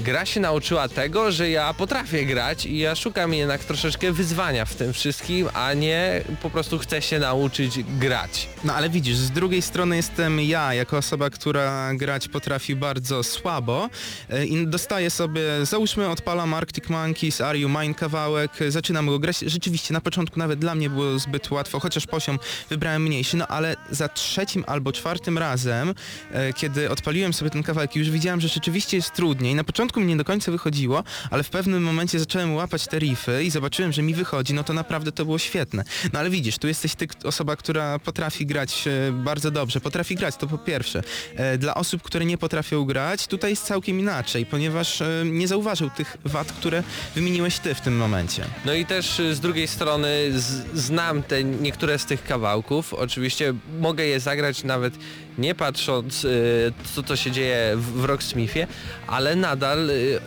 [0.01, 4.75] gra się nauczyła tego, że ja potrafię grać i ja szukam jednak troszeczkę wyzwania w
[4.75, 8.49] tym wszystkim, a nie po prostu chcę się nauczyć grać.
[8.65, 13.91] No ale widzisz, z drugiej strony jestem ja, jako osoba, która grać potrafi bardzo słabo
[14.31, 19.39] e, i dostaję sobie, załóżmy odpalam Arctic Monkeys, Are You Mine kawałek, zaczynam go grać.
[19.39, 22.39] Rzeczywiście na początku nawet dla mnie było zbyt łatwo, chociaż poziom
[22.71, 25.95] wybrałem mniejszy, no ale za trzecim albo czwartym razem,
[26.33, 29.55] e, kiedy odpaliłem sobie ten kawałek już widziałem, że rzeczywiście jest trudniej.
[29.55, 33.45] Na początku mi nie do końca wychodziło, ale w pewnym momencie zacząłem łapać te riffy
[33.45, 35.85] i zobaczyłem, że mi wychodzi, no to naprawdę to było świetne.
[36.13, 40.37] No ale widzisz, tu jesteś ty, osoba, która potrafi grać e, bardzo dobrze, potrafi grać,
[40.37, 41.03] to po pierwsze.
[41.37, 45.91] E, Dla osób, które nie potrafią grać, tutaj jest całkiem inaczej, ponieważ e, nie zauważył
[45.91, 46.83] tych wad, które
[47.15, 48.45] wymieniłeś ty w tym momencie.
[48.65, 50.33] No i też z drugiej strony
[50.75, 52.95] znam te niektóre z tych kawałków.
[52.95, 54.95] Oczywiście mogę je zagrać nawet
[55.39, 58.67] nie patrząc y, co to się dzieje w, Rocksmithie,
[59.07, 60.21] ale nadal y,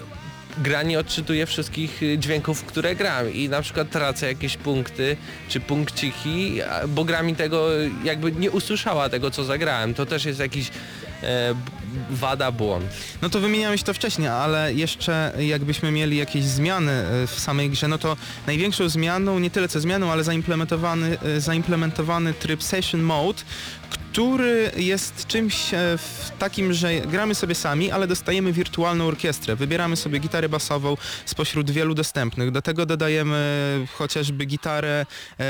[0.58, 5.18] gra nie odczytuje wszystkich y, dźwięków, które gram i na przykład tracę jakieś punkty
[5.50, 7.68] czy punkciki, bo gra mi tego
[8.04, 9.94] jakby nie usłyszała tego co zagrałem.
[9.94, 10.72] To też jest jakiś
[11.24, 11.56] e,
[12.10, 12.86] wada, błąd.
[13.22, 17.88] No to wymieniałeś to wcześniej, ale jeszcze jakbyśmy mieli jakieś zmiany e, w samej grze,
[17.88, 23.42] no to największą zmianą, nie tyle co zmianą, ale zaimplementowany, e, zaimplementowany tryb Session Mode,
[24.16, 29.56] który jest czymś e, w takim, że gramy sobie sami, ale dostajemy wirtualną orkiestrę.
[29.56, 32.52] Wybieramy sobie gitarę basową spośród wielu dostępnych.
[32.52, 35.06] Do tego dodajemy chociażby gitarę
[35.40, 35.46] e,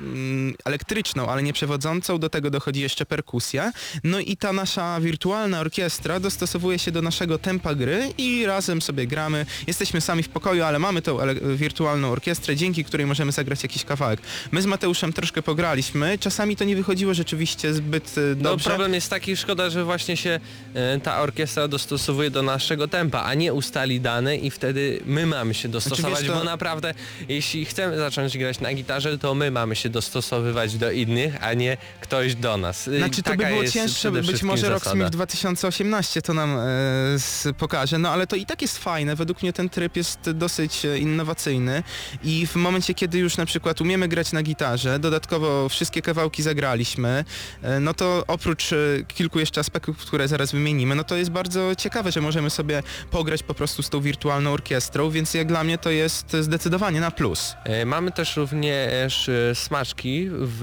[0.00, 2.18] mm, elektryczną, ale nie przewodzącą.
[2.18, 3.72] Do tego dochodzi jeszcze perkusja.
[4.04, 9.06] No i ta nasza wirtualna orkiestra dostosowuje się do naszego tempa gry i razem sobie
[9.06, 9.46] gramy.
[9.66, 11.18] Jesteśmy sami w pokoju, ale mamy tą
[11.56, 14.20] wirtualną orkiestrę, dzięki której możemy zagrać jakiś kawałek.
[14.52, 16.18] My z Mateuszem troszkę pograliśmy.
[16.18, 18.64] Czasami to nie wychodziło rzeczywiście zbyt e, No dobrze.
[18.70, 20.40] problem jest taki, szkoda, że właśnie się
[20.74, 25.54] e, ta orkiestra dostosowuje do naszego tempa, a nie ustali dane i wtedy my mamy
[25.54, 26.94] się dostosować, Znaczy, wiesz, to- bo naprawdę
[27.28, 31.76] jeśli chcemy zacząć grać na gitarze, to my mamy się dostosowywać do innych, a nie
[32.00, 32.88] ktoś do nas.
[32.88, 34.68] Y, Znaczy to by Taka było cięższe, być może.
[34.68, 39.52] Rocksmith 2018 to nam e, pokaże, no ale to i tak jest fajne, według mnie
[39.52, 41.82] ten tryb jest dosyć innowacyjny
[42.24, 47.24] i w momencie, kiedy już na przykład umiemy grać na gitarze, dodatkowo wszystkie kawałki zagraliśmy,
[47.62, 48.76] e, no to oprócz e,
[49.08, 53.42] kilku jeszcze aspektów, które zaraz wymienimy, no to jest bardzo ciekawe, że możemy sobie pograć
[53.42, 57.54] po prostu z tą wirtualną orkiestrą, więc jak dla mnie to jest zdecydowanie na plus.
[57.64, 60.60] E, Mamy też również e, smaczki w,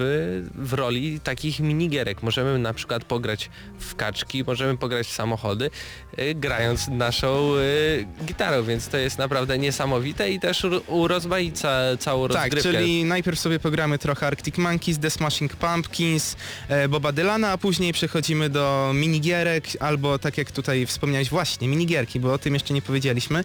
[0.55, 2.23] w roli takich minigierek.
[2.23, 5.69] Możemy na przykład pograć w kaczki, możemy pograć w samochody,
[6.35, 7.51] grając naszą
[8.25, 12.71] gitarą, więc to jest naprawdę niesamowite i też ur- urozmaica całą Tak, rozgrywkę.
[12.71, 16.35] czyli najpierw sobie pogramy trochę Arctic Monkeys, The Smashing Pumpkins,
[16.89, 22.34] Boba Dylana, a później przechodzimy do minigierek, albo tak jak tutaj wspomniałeś właśnie, minigierki, bo
[22.34, 23.43] o tym jeszcze nie powiedzieliśmy.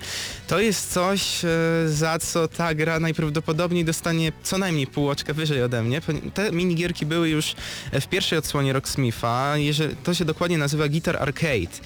[0.49, 1.49] To jest coś, e,
[1.89, 6.01] za co ta gra najprawdopodobniej dostanie co najmniej pół oczka wyżej ode mnie.
[6.35, 7.55] Te minigierki były już
[7.93, 9.55] w pierwszej odsłonie Rocksmitha,
[10.05, 11.81] to się dokładnie nazywa Guitar Arcade.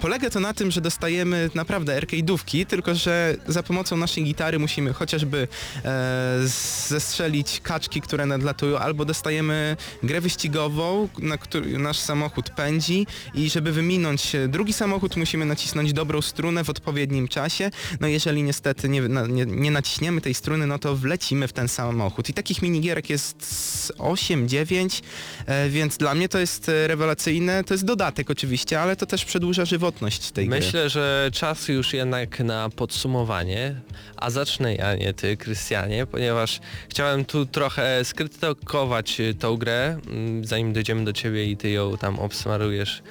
[0.00, 4.92] Polega to na tym, że dostajemy naprawdę arcade'ówki, tylko że za pomocą naszej gitary musimy
[4.92, 5.48] chociażby
[5.84, 6.40] e,
[6.88, 13.72] zestrzelić kaczki, które nadlatują, albo dostajemy grę wyścigową, na której nasz samochód pędzi i żeby
[13.72, 17.70] wyminąć drugi samochód musimy nacisnąć dobrą strunę w odpowiednim czasie.
[18.00, 21.68] No jeżeli niestety nie, na, nie, nie naciśniemy tej struny, no to wlecimy w ten
[21.68, 22.28] samochód.
[22.28, 25.02] I takich minigierek jest z 8-9,
[25.46, 27.64] e, więc dla mnie to jest e, rewelacyjne.
[27.64, 30.58] To jest dodatek oczywiście, ale to też przedłuża żywotność tej gry.
[30.58, 33.74] Myślę, że czas już jednak na podsumowanie,
[34.16, 40.44] a zacznę ja, nie ty, Krystianie, ponieważ chciałem tu trochę skrytykować y, tą grę, mm,
[40.44, 43.02] zanim dojdziemy do ciebie i ty ją tam obsmarujesz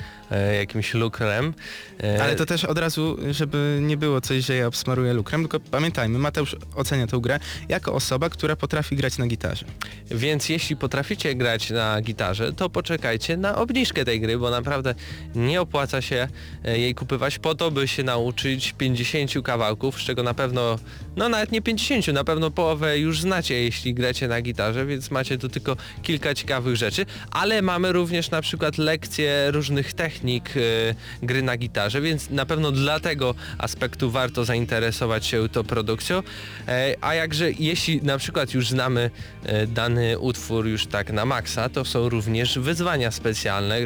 [0.57, 1.53] jakimś lukrem.
[2.03, 5.59] E, Ale to też od razu, żeby nie było coś, że ja obsmaruję lukrem, tylko
[5.59, 9.65] pamiętajmy, Mateusz ocenia tę grę jako osoba, która potrafi grać na gitarze.
[10.11, 14.95] Więc jeśli potraficie grać na gitarze, to poczekajcie na obniżkę tej gry, bo naprawdę
[15.35, 16.27] nie opłaca się
[16.65, 20.79] e, jej kupywać po to, by się nauczyć 50 kawałków, z czego na pewno,
[21.15, 25.37] no nawet nie 50, na pewno połowę już znacie, jeśli gracie na gitarze, więc macie
[25.37, 31.41] tu tylko kilka ciekawych rzeczy, ale mamy również na przykład lekcje różnych technik e, gry
[31.41, 36.23] na gitarze, więc na pewno dla tego aspektu warto zainteresować się tą produkcją,
[36.67, 39.11] E, a jakże jeśli na przykład już znamy
[39.43, 43.79] e, dany utwór już tak na maksa, to są również wyzwania specjalne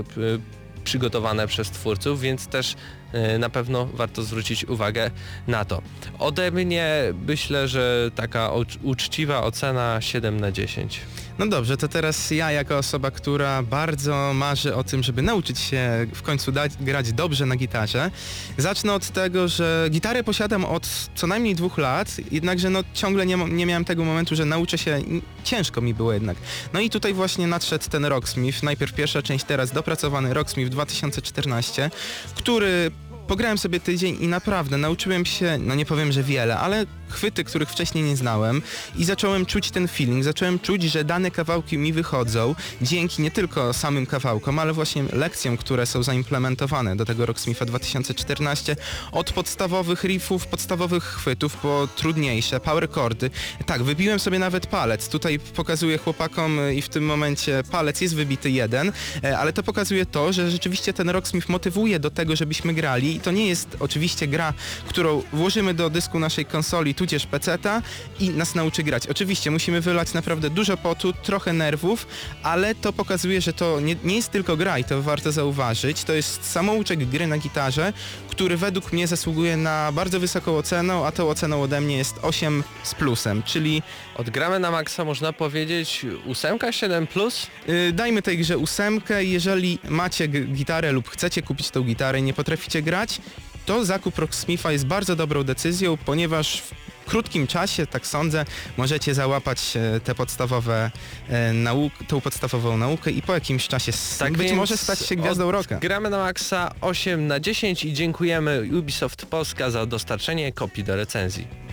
[0.83, 2.75] przygotowane przez twórców, więc też
[3.13, 5.11] e, na pewno warto zwrócić uwagę
[5.47, 5.81] na to.
[6.19, 11.01] Ode mnie myślę, że taka ucz- uczciwa ocena 7 na 10.
[11.39, 16.07] No dobrze, to teraz ja jako osoba, która bardzo marzy o tym, żeby nauczyć się
[16.13, 18.11] w końcu dać, grać dobrze na gitarze,
[18.57, 23.37] zacznę od tego, że gitarę posiadam od co najmniej dwóch lat, jednakże no ciągle nie,
[23.37, 25.01] nie miałem tego momentu, że nauczę się,
[25.43, 26.37] ciężko mi było jednak.
[26.73, 31.91] No i tutaj właśnie nadszedł ten Rocksmith, najpierw pierwsza część, teraz dopracowany Rocksmith 2014,
[32.35, 32.91] który
[33.29, 37.69] Pograłem sobie tydzień i naprawdę nauczyłem się, no nie powiem, że wiele, ale chwyty, których
[37.69, 38.61] wcześniej nie znałem
[38.95, 43.73] i zacząłem czuć ten feeling, zacząłem czuć, że dane kawałki mi wychodzą dzięki nie tylko
[43.73, 48.75] samym kawałkom, ale właśnie lekcjom, które są zaimplementowane do tego Rocksmitha 2014,
[49.11, 53.31] od podstawowych riffów, podstawowych chwytów po trudniejsze, power chordy.
[53.65, 55.09] Tak, wybiłem sobie nawet palec.
[55.09, 58.91] Tutaj pokazuję chłopakom i w tym momencie palec jest wybity jeden,
[59.23, 63.19] e, ale to pokazuje to, że rzeczywiście ten Rocksmith motywuje do tego, żebyśmy grali i
[63.19, 64.53] to nie jest oczywiście gra,
[64.87, 67.81] którą włożymy do dysku naszej konsoli, tudzież peceta
[68.19, 69.07] i nas nauczy grać.
[69.07, 72.07] Oczywiście musimy wylać naprawdę dużo potu, trochę nerwów,
[72.43, 76.03] ale to pokazuje, że to nie, nie jest tylko gra i to warto zauważyć.
[76.03, 77.93] To jest samouczek gry na gitarze,
[78.29, 82.63] który według mnie zasługuje na bardzo wysoką ocenę, a tą oceną ode mnie jest 8
[82.83, 83.81] z plusem, czyli
[84.19, 87.47] Odgramy na maksa można powiedzieć 8, 7 plus?
[87.67, 89.23] Yy, dajmy tej grze ósemkę.
[89.23, 93.21] Jeżeli macie gitarę lub chcecie kupić tą gitarę i nie potraficie grać,
[93.69, 98.45] to zakup Rocksmitha jest bardzo dobrą decyzją, ponieważ w krótkim czasie, tak sądzę,
[98.77, 100.91] możecie załapać e, te podstawowe
[101.29, 105.51] e, nauk, tą podstawową naukę i po jakimś czasie Tak być może stać się gwiazdą
[105.51, 105.79] rocka.
[105.79, 111.68] Gramy na maksa 8 na 10 i dziękujemy Ubisoft Polska za dostarczenie kopii do recenzji.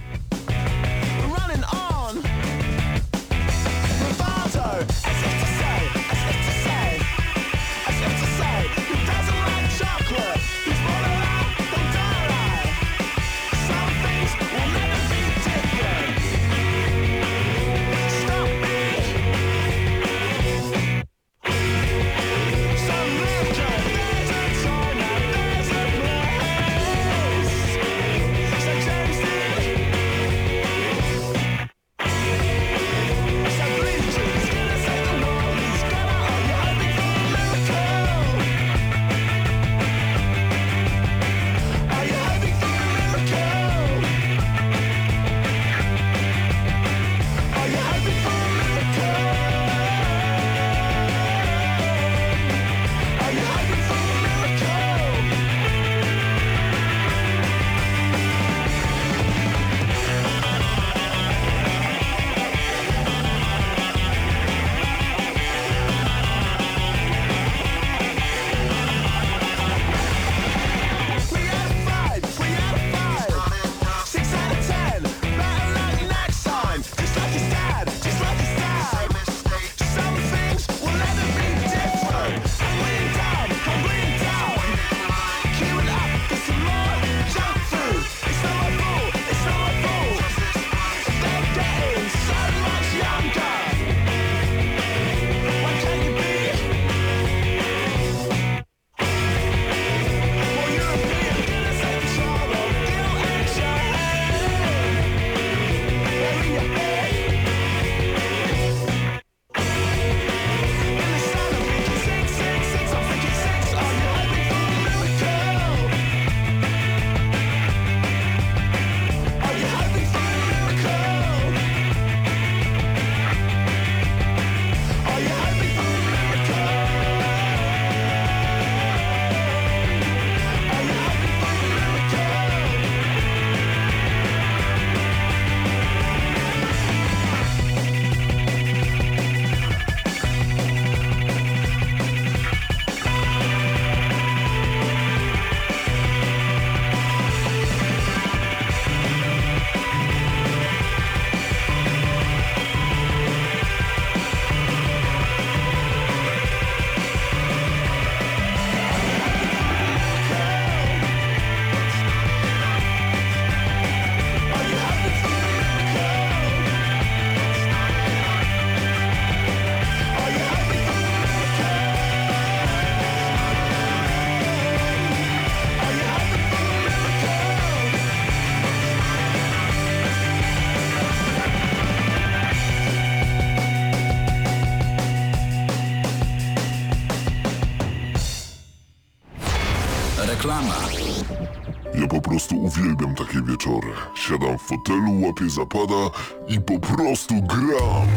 [195.57, 196.11] Zapada
[196.49, 198.09] i po prostu gram.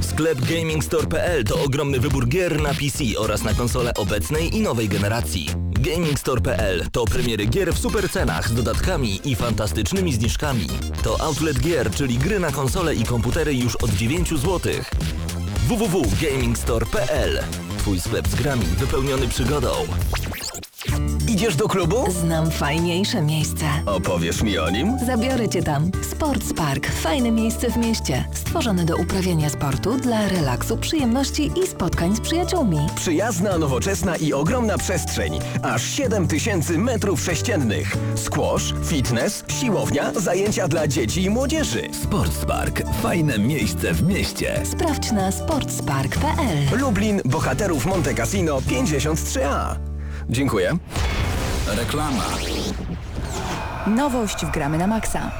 [0.00, 5.48] Sklep GamingStore.pl to ogromny wybór gier na PC oraz na konsole obecnej i nowej generacji.
[5.70, 10.66] GamingStore.pl to premiery gier w super cenach z dodatkami i fantastycznymi zniżkami.
[11.02, 14.60] To outlet gier, czyli gry na konsole i komputery już od 9 zł.
[15.68, 17.42] www.gamingstore.pl
[17.78, 19.70] Twój sklep z grami wypełniony przygodą.
[21.34, 22.10] Idziesz do klubu?
[22.10, 23.64] Znam fajniejsze miejsce.
[23.86, 24.98] Opowiesz mi o nim?
[25.06, 25.90] Zabiorę cię tam.
[26.10, 26.86] Sports Park.
[26.86, 28.24] Fajne miejsce w mieście.
[28.32, 32.78] Stworzone do uprawiania sportu dla relaksu, przyjemności i spotkań z przyjaciółmi.
[32.96, 35.38] Przyjazna, nowoczesna i ogromna przestrzeń.
[35.62, 37.96] Aż 7000 metrów sześciennych.
[38.14, 41.88] Squash, fitness, siłownia, zajęcia dla dzieci i młodzieży.
[42.02, 42.82] Sportspark.
[43.02, 44.60] Fajne miejsce w mieście.
[44.64, 46.78] Sprawdź na sportspark.pl.
[46.80, 49.76] Lublin, Bohaterów Monte Cassino 53A.
[50.28, 50.78] Dziękuję.
[51.66, 52.24] Reklama.
[53.86, 55.30] Nowość w Gramy na Maxa.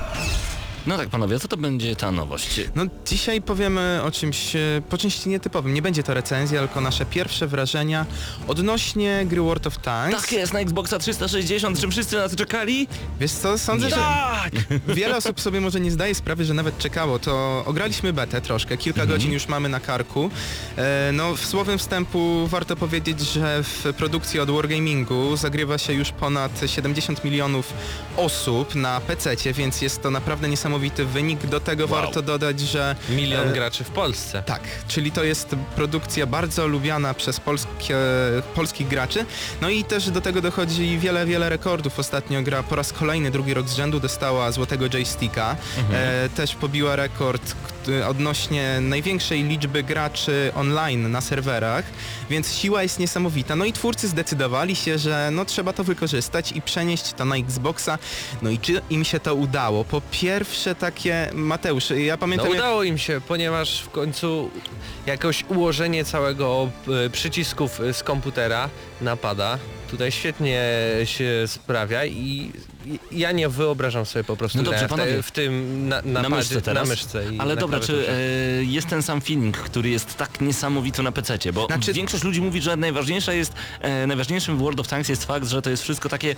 [0.87, 2.61] No tak panowie, co to będzie ta nowość?
[2.75, 5.75] No dzisiaj powiemy o czymś e, po części nietypowym.
[5.75, 8.07] Nie będzie to recenzja, tylko nasze pierwsze wrażenia
[8.49, 10.21] odnośnie gry World of Tanks.
[10.23, 12.89] Tak jest, na Xboxa 360, czy wszyscy na to czekali?
[13.21, 14.53] Wiesz co, sądzę, Tak!
[14.55, 17.19] że wiele osób sobie może nie zdaje sprawy, że nawet czekało.
[17.19, 19.19] To ograliśmy betę troszkę, kilka Mhm.
[19.19, 20.31] godzin już mamy na karku.
[20.77, 26.11] E, no w słowem wstępu warto powiedzieć, że w produkcji od Wargamingu zagrywa się już
[26.13, 27.73] ponad 70 milionów
[28.17, 31.47] osób na PC, więc jest to naprawdę niesamowity wynik.
[31.47, 31.91] Do tego Wow.
[32.03, 34.43] warto dodać, że Milion e, graczy w Polsce.
[34.47, 37.97] tak, czyli to jest produkcja bardzo lubiana przez polskie,
[38.55, 39.25] polskich graczy.
[39.61, 41.99] No i też do tego dochodzi wiele, wiele rekordów.
[41.99, 45.57] Ostatnio gra po raz kolejny, drugi rok z rzędu dostała złotego joysticka.
[45.93, 47.55] E, też pobiła rekord
[48.09, 51.85] odnośnie największej liczby graczy online na serwerach,
[52.31, 53.57] więc siła jest niesamowita.
[53.57, 57.99] No i twórcy zdecydowali się, że no trzeba to wykorzystać i przenieść to na Xboxa.
[58.43, 59.85] No i czy im się to udało?
[59.85, 62.57] Po pierwsze takie, Mateusz, ja No pamiętam jak...
[62.57, 64.51] udało im się, ponieważ w końcu
[65.07, 66.71] jakoś ułożenie całego
[67.07, 68.69] e, przycisków e, z komputera
[69.01, 69.59] napada.
[69.91, 70.63] Tutaj świetnie
[71.05, 72.53] się sprawia i
[73.13, 75.23] ja nie wyobrażam sobie po prostu No dobrze, w, te- panowie.
[75.23, 76.89] w tym na, na, Na myszce teraz?
[76.89, 78.15] na myszce Ale dobra, czy e,
[78.65, 81.39] jest ten sam feeling, który jest tak niesamowity na PC?
[81.53, 85.25] Bo Znaczy- większość ludzi mówi, że najważniejsza jest, e, najważniejszym w World of Tanks jest
[85.25, 86.37] fakt, że to jest wszystko takie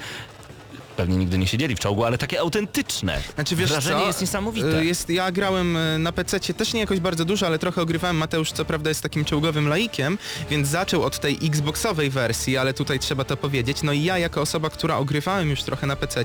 [0.97, 3.22] pewnie nigdy nie siedzieli w czołgu, ale takie autentyczne.
[3.34, 4.07] Znaczy wiesz Wrażenie co?
[4.07, 4.80] jest niesamowite.
[4.80, 8.16] Y, Jest, ja grałem y, na PC też nie jakoś bardzo dużo, ale trochę ogrywałem.
[8.16, 10.18] Mateusz co prawda jest takim czołgowym laikiem,
[10.51, 13.82] więc zaczął od tej Xboxowej wersji, ale tutaj trzeba to powiedzieć.
[13.82, 16.24] No i ja jako osoba, która ogrywałem już trochę na PC,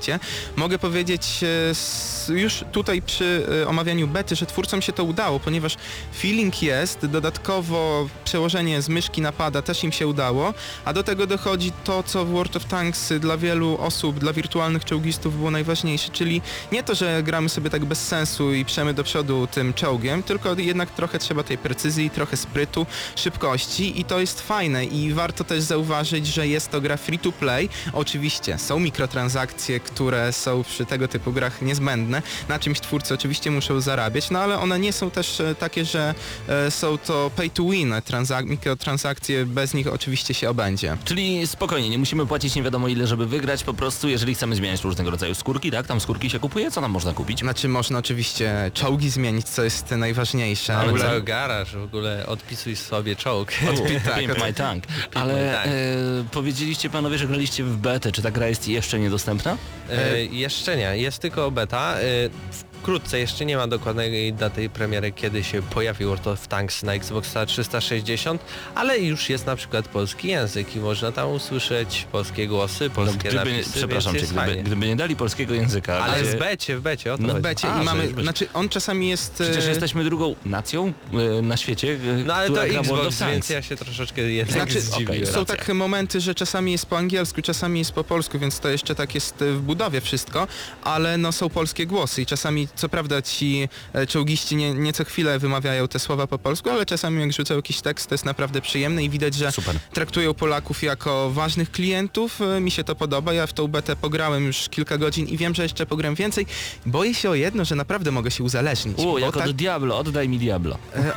[0.56, 1.40] mogę powiedzieć
[2.28, 5.76] y, już tutaj przy omawianiu bety, że twórcom się to udało, ponieważ
[6.18, 10.54] feeling jest, dodatkowo przełożenie z myszki na pada też im się udało,
[10.84, 14.61] a do tego dochodzi to, co w World of Tanks dla wielu osób, dla wirtualnych
[14.84, 16.42] czołgistów było najważniejsze, czyli
[16.72, 20.54] nie to, że gramy sobie tak bez sensu i przemy do przodu tym czołgiem, tylko
[20.58, 22.86] jednak trochę trzeba tej precyzji, trochę sprytu,
[23.16, 27.32] szybkości i to jest fajne i warto też zauważyć, że jest to gra free to
[27.32, 27.68] play.
[27.92, 33.80] Oczywiście są mikrotransakcje, które są przy tego typu grach niezbędne, na czymś twórcy oczywiście muszą
[33.80, 36.14] zarabiać, no ale one nie są też e, takie, że
[36.48, 40.96] e, są to pay to win transak- mikrotransakcje, bez nich oczywiście się obędzie.
[41.04, 44.84] Czyli spokojnie, nie musimy płacić nie wiadomo ile, żeby wygrać, po prostu jeżeli chcemy zmieniać
[44.84, 45.86] różnego rodzaju skórki, tak?
[45.86, 47.38] Tam skórki się kupuje, co tam można kupić?
[47.40, 50.72] Znaczy można oczywiście czołgi zmienić, co jest najważniejsze.
[50.72, 53.52] W ale ogóle za- garaż, w ogóle odpisuj sobie czołg.
[54.04, 54.84] tak, Pimp od- my tank.
[55.14, 55.70] Ale e,
[56.32, 58.12] powiedzieliście panowie, że graliście w betę.
[58.12, 59.56] Czy ta gra jest jeszcze niedostępna?
[59.90, 61.94] E, jeszcze nie, jest tylko beta.
[61.98, 62.02] E,
[62.82, 67.46] wkrótce, jeszcze nie ma dokładnej daty premiery, kiedy się pojawi World of Tanks na Xboxa
[67.46, 68.42] 360,
[68.74, 73.40] ale już jest na przykład polski język i można tam usłyszeć polskie głosy, polskie No,
[73.42, 75.98] gdyby, napisy, przepraszam cię, gdyby, gdyby nie dali polskiego języka.
[75.98, 78.48] Ale gdzie- w becie, w becie, o to No, W becie A, i mamy, znaczy
[78.54, 79.32] on czasami jest...
[79.34, 80.92] Przecież e, jesteśmy drugą nacją
[81.38, 85.08] e, na świecie, e, No ale to Xbox, więc ja się troszeczkę jednak Znaczy, zdziwiłem.
[85.22, 85.56] okej, są racja.
[85.56, 89.14] takie momenty, że czasami jest po angielsku, czasami jest po polsku, więc to jeszcze tak
[89.14, 90.48] jest w budowie wszystko,
[90.84, 95.38] ale no są polskie głosy i czasami, co prawda ci e, czołgiści nie, nieco chwilę
[95.38, 99.04] wymawiają te słowa po polsku, ale czasami jak rzucą jakiś tekst, to jest naprawdę przyjemne
[99.04, 99.76] i widać, że Super.
[99.92, 102.40] traktują Polaków jako ważnych klientów.
[102.40, 105.54] E, Mi się to podoba, ja w tą betę pograłem już kilka godzin i wiem,
[105.54, 106.46] że jeszcze pogram więcej.
[106.86, 108.98] Boję się o jedno, że naprawdę mogę się uzależnić.
[108.98, 110.78] U, jak tak- od Diablo, oddaj mi Diablo.
[110.96, 111.12] E,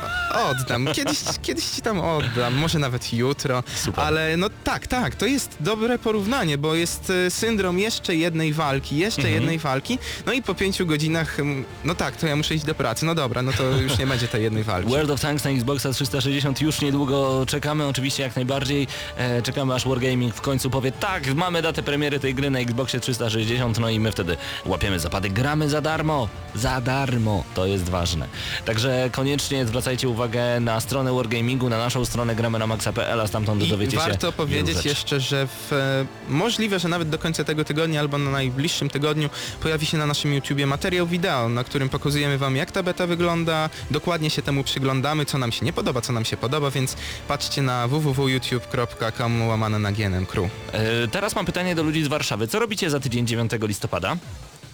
[0.50, 0.88] Oddam.
[0.94, 3.62] Kiedyś, kiedyś ci tam oddam, może nawet jutro.
[3.76, 4.04] Super.
[4.04, 8.96] Ale no tak, tak, to jest dobre porównanie, bo jest e, syndrom jeszcze jednej walki,
[8.96, 9.34] jeszcze Mhm.
[9.34, 11.38] jednej walki, no i po pięciu godzinach
[11.84, 13.06] no tak, to ja muszę iść do pracy.
[13.06, 14.90] No dobra, no to już nie będzie tej jednej walki.
[14.90, 18.86] World of Tanks na Xboxa 360 już niedługo czekamy, oczywiście jak najbardziej.
[19.16, 23.00] E, czekamy aż Wargaming w końcu powie tak, mamy datę premiery tej gry na Xboxie
[23.00, 24.36] 360, no i my wtedy
[24.66, 28.28] łapiemy zapady, gramy za darmo, za darmo, to jest ważne.
[28.64, 33.62] Także koniecznie zwracajcie uwagę na stronę Wargamingu, na naszą stronę gramy na maxa.pl, a stamtąd
[33.62, 37.64] I dowiecie się warto powiedzieć jeszcze, że w, e, możliwe, że nawet do końca tego
[37.64, 39.30] tygodnia albo na najbliższym tygodniu
[39.60, 43.70] pojawi się na naszym YouTubie materiał wideo, na którym pokazujemy wam jak ta beta wygląda,
[43.90, 46.96] dokładnie się temu przyglądamy, co nam się nie podoba, co nam się podoba, więc
[47.28, 50.50] patrzcie na www.youtube.com łamane na GNM Crew.
[50.72, 52.48] E, teraz mam pytanie do ludzi z Warszawy.
[52.48, 54.16] Co robicie za tydzień 9 listopada?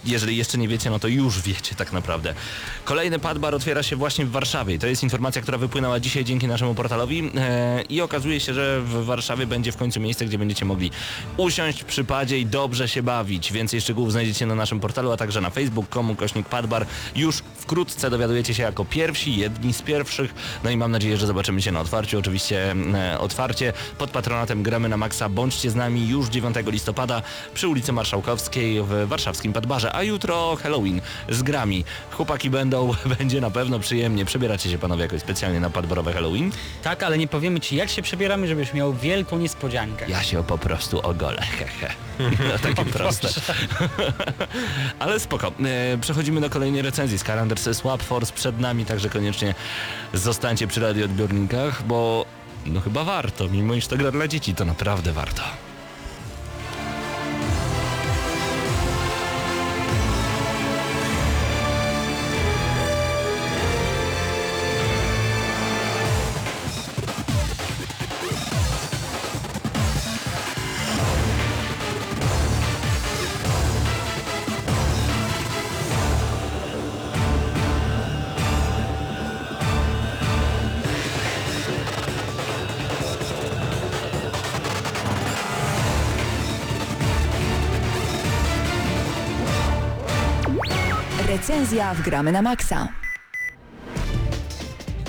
[0.04, 2.34] Jeżeli jeszcze nie wiecie, no to już wiecie tak naprawdę.
[2.84, 4.78] Kolejny padbar otwiera się właśnie w Warszawie.
[4.78, 9.04] To jest informacja, która wypłynęła dzisiaj dzięki naszemu portalowi e, i okazuje się, że w
[9.04, 10.90] Warszawie będzie w końcu miejsce, gdzie będziecie mogli
[11.36, 13.52] usiąść przy padzie i dobrze się bawić.
[13.52, 16.86] Więcej szczegółów znajdziecie na naszym portalu, a także na facebook.com kośnik padbar.
[17.16, 20.34] Już wkrótce dowiadujecie się jako pierwsi, jedni z pierwszych.
[20.64, 22.18] No i mam nadzieję, że zobaczymy się na otwarciu.
[22.18, 25.28] Oczywiście e, otwarcie pod patronatem Gramy na Maxa.
[25.28, 27.22] Bądźcie z nami już 9 listopada
[27.54, 31.84] przy ulicy Marszałkowskiej w warszawskim Padbarze, a jutro Halloween z grami.
[32.10, 34.24] Chłopaki będą, będzie na pewno przyjemnie.
[34.24, 36.52] Przebieracie się panowie jakoś specjalnie na padbarowe Halloween?
[36.82, 40.04] Tak, ale nie powiemy ci jak się przebieramy, żebyś miał wielką niespodziankę.
[40.08, 41.92] Ja się po prostu ogolę, hehe.
[42.18, 43.28] No, takie proste.
[44.98, 45.52] Ale spoko.
[45.94, 47.18] E, Przechodzimy do kolejnej recenzji.
[47.18, 49.54] Skylanders Swap Force przed nami, także koniecznie
[50.14, 52.24] zostańcie przy radioodbiornikach, bo
[52.66, 53.48] no chyba warto.
[53.48, 55.42] Mimo iż to gra dla dzieci, to naprawdę warto.
[91.82, 92.88] Recenzja w Gramy na Maxa.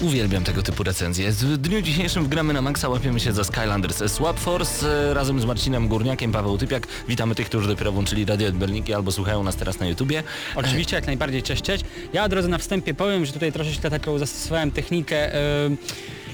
[0.02, 1.32] Uwielbiam tego typu recenzje.
[1.32, 5.42] W dniu dzisiejszym w Gramy na Maxa łapiemy się za Skylanders Swap Force e, razem
[5.42, 6.88] z Marcinem Górniakiem, Paweł Typiak.
[7.08, 10.24] Witamy tych, którzy dopiero włączyli radio odbiorniki albo słuchają nas teraz na YouTubie.
[10.56, 11.86] Oczywiście jak najbardziej cześć, cześć.
[12.14, 15.32] Ja od razu na wstępie powiem, że tutaj troszeczkę taką zastosowałem technikę.
[15.70, 15.78] Yy,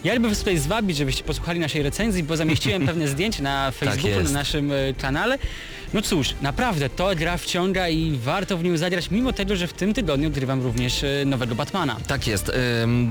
[0.04, 4.10] ja jakby was tutaj zwabić, żebyście posłuchali naszej recenzji, bo zamieściłem pewne zdjęcie na Facebooku,
[4.10, 4.34] na jest.
[4.34, 5.38] naszym y, kanale.
[5.94, 9.74] No cóż, naprawdę, to gra wciąga i warto w nią zagrać, mimo tego, że w
[9.74, 11.98] tym tygodniu odgrywam również y, nowego Batmana.
[12.08, 12.52] Tak jest.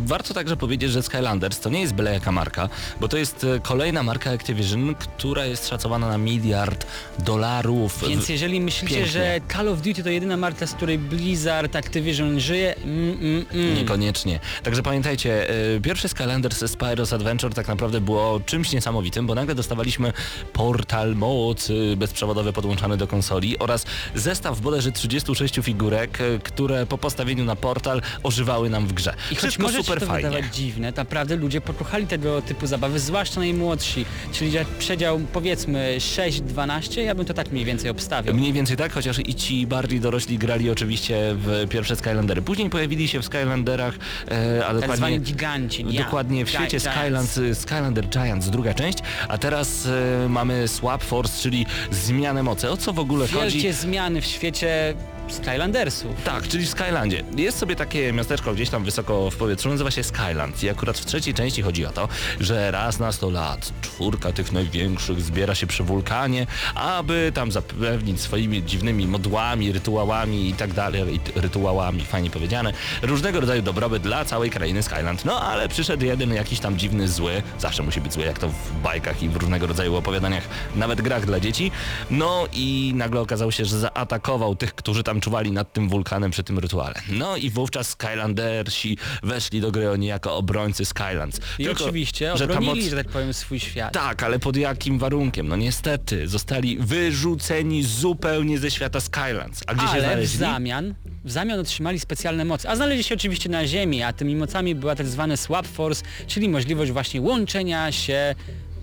[0.04, 2.68] Warto także powiedzieć, że Skylanders to nie jest byle jaka marka,
[3.00, 6.86] bo to jest e, kolejna marka Activision, która jest szacowana na miliard
[7.18, 8.04] dolarów.
[8.08, 9.12] Więc jeżeli myślicie, Pięknie.
[9.12, 13.74] że Call of Duty to jedyna marka, z której Blizzard, Activision żyje, mm, mm, mm.
[13.74, 14.40] Niekoniecznie.
[14.62, 20.12] Także pamiętajcie, y, pierwszy Skylanders Spyro's Adventure tak naprawdę było czymś niesamowitym, bo nagle dostawaliśmy
[20.52, 27.44] portal mocy bezprzewodowy podłączany do konsoli oraz zestaw bodajże 36 figurek, y, które po postawieniu
[27.44, 29.14] na portal ożywały nam w grze.
[29.30, 30.30] I choć Wszystko się super to fajnie.
[30.30, 37.14] wydawać dziwne, naprawdę ludzie pokochali tego typu zabawy, zwłaszcza najmłodsi, czyli przedział powiedzmy 6-12, ja
[37.14, 38.34] bym to tak mniej więcej obstawiał.
[38.34, 42.42] Mniej więcej tak, chociaż i ci bardziej dorośli grali oczywiście w pierwsze Skylandery.
[42.42, 43.94] Później pojawili się w Skylanderach,
[44.30, 45.84] e, a Tak zwani giganci.
[45.90, 46.04] ja.
[46.04, 46.80] Dokładnie w świecie.
[46.80, 48.98] Skylands, Skylander Giants, druga część,
[49.28, 52.57] a teraz e, mamy Swap Force, czyli zmianę mocy.
[52.64, 53.54] O co w ogóle chodzi?
[53.54, 54.94] Wielkie zmiany w świecie
[55.32, 56.22] Skylandersów.
[56.24, 57.24] Tak, czyli w Skylandzie.
[57.36, 61.06] Jest sobie takie miasteczko gdzieś tam wysoko w powietrzu, nazywa się Skyland i akurat w
[61.06, 62.08] trzeciej części chodzi o to,
[62.40, 68.20] że raz na 100 lat czwórka tych największych zbiera się przy wulkanie, aby tam zapewnić
[68.20, 72.72] swoimi dziwnymi modłami, rytuałami i tak dalej, rytuałami, fajnie powiedziane,
[73.02, 75.24] różnego rodzaju dobrobyt dla całej krainy Skyland.
[75.24, 78.72] No ale przyszedł jeden jakiś tam dziwny zły, zawsze musi być zły, jak to w
[78.82, 80.44] bajkach i w różnego rodzaju opowiadaniach,
[80.76, 81.70] nawet grach dla dzieci.
[82.10, 86.42] No i nagle okazało się, że zaatakował tych, którzy tam czuwali nad tym wulkanem przy
[86.42, 86.94] tym rytuale.
[87.08, 91.40] No i wówczas Skylandersi weszli do gry oni jako obrońcy Skylands.
[91.58, 93.92] I Tylko, oczywiście że obronili, moc- że tak powiem, swój świat.
[93.92, 95.48] tak, ale pod jakim warunkiem?
[95.48, 99.62] No niestety, zostali wyrzuceni zupełnie ze świata Skylands.
[99.66, 100.38] A gdzie się Ale w znaleźli?
[100.38, 100.94] zamian,
[101.24, 104.94] w zamian otrzymali specjalne moce, a znaleźli się oczywiście na Ziemi, a tymi mocami była
[104.94, 108.34] tak zwane swap force, czyli możliwość właśnie łączenia się,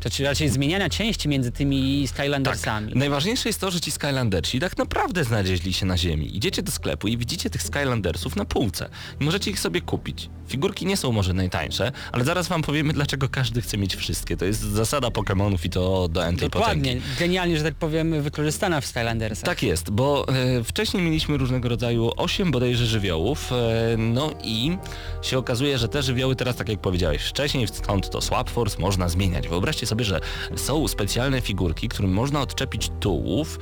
[0.06, 2.88] to czy raczej zmieniania części między tymi Skylandersami.
[2.88, 2.95] Tak.
[2.95, 6.38] Najważniejsze jest to, że ci Skylandersi tak naprawdę znaleźli się na ziemi.
[6.38, 8.89] Idziecie do sklepu i widzicie tych Skylandersów na półce.
[9.20, 10.30] Możecie ich sobie kupić.
[10.47, 14.37] Figurki nie są może najtańsze, ale zaraz wam powiemy, dlaczego każdy chce mieć wszystkie.
[14.37, 16.95] To jest zasada Pokémonów i to do entej Dokładnie.
[16.95, 17.19] potęgi.
[17.19, 19.45] Genialnie, że tak powiem, wykorzystana w Skylandersach.
[19.45, 24.77] Tak jest, bo e, wcześniej mieliśmy różnego rodzaju 8 bodajże żywiołów, e, no i
[25.21, 29.09] się okazuje, że te żywioły teraz, tak jak powiedziałeś wcześniej, stąd to Swap Force można
[29.09, 29.47] zmieniać.
[29.47, 30.19] Wyobraźcie sobie, że
[30.55, 33.59] są specjalne figurki, którym można odczepić tułów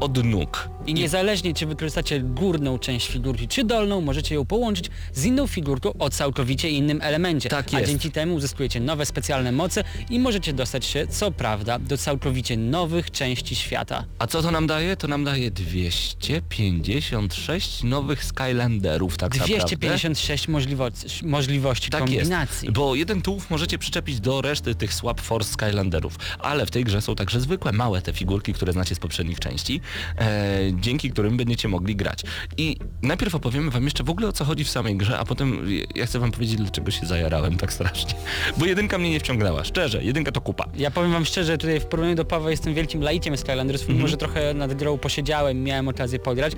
[0.00, 0.68] od nóg.
[0.86, 5.92] I niezależnie czy wykorzystacie górną część figurki czy dolną, możecie ją połączyć z inną figurką
[6.08, 7.48] o całkowicie innym elemencie.
[7.48, 7.90] Tak A jest.
[7.90, 13.10] dzięki temu uzyskujecie nowe specjalne moce i możecie dostać się, co prawda, do całkowicie nowych
[13.10, 14.04] części świata.
[14.18, 14.96] A co to nam daje?
[14.96, 19.56] To nam daje 256 nowych Skylanderów, tak naprawdę.
[19.56, 22.66] 256 możliwości, możliwości Tak kombinacji.
[22.66, 26.84] jest, bo jeden tułów możecie przyczepić do reszty tych Swap Force Skylanderów, ale w tej
[26.84, 29.80] grze są także zwykłe, małe te figurki, które znacie z poprzednich części,
[30.18, 32.22] e, dzięki którym będziecie mogli grać.
[32.56, 35.66] I najpierw opowiemy wam jeszcze w ogóle o co chodzi w samej grze, a potem
[35.98, 38.14] ja chcę wam powiedzieć, dlaczego się zajarałem tak strasznie.
[38.56, 40.64] Bo jedynka mnie nie wciągnęła, szczerze, jedynka to kupa.
[40.76, 44.16] Ja powiem wam szczerze, tutaj w porównaniu do Pawła jestem wielkim laikiem Skylanders, mimo że
[44.16, 46.52] trochę nad grą posiedziałem, miałem okazję pograć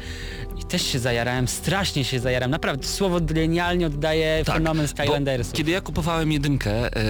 [0.60, 2.50] i też się zajarałem, strasznie się zajarałem.
[2.50, 4.88] Naprawdę, słowo genialnie oddaje fenomen.
[4.88, 7.00] Tak, Bo kiedy ja kupowałem jedynkę, e,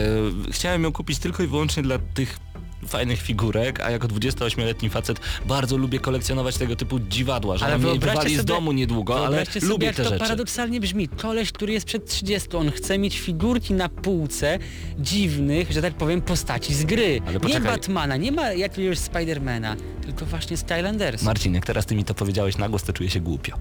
[0.50, 2.49] chciałem ją kupić tylko i wyłącznie dla tych
[2.88, 7.98] fajnych figurek, a jako 28-letni facet bardzo lubię kolekcjonować tego typu dziwadła, że Ale mnie
[7.98, 10.20] wywali z sobie- domu niedługo, ale sobie, lubię jak te to rzeczy.
[10.20, 11.08] paradoksalnie brzmi.
[11.08, 14.58] Koleś, który jest przed 30, on chce mieć figurki na półce
[14.98, 17.20] dziwnych, że tak powiem, postaci z gry.
[17.26, 17.60] Ale nie.
[17.60, 19.76] Batmana, nie ma jakiegoś Spidermana,
[20.06, 21.22] tylko właśnie Skylanders.
[21.22, 23.56] Marcin, jak teraz ty mi to powiedziałeś na głos, to czuję się głupio.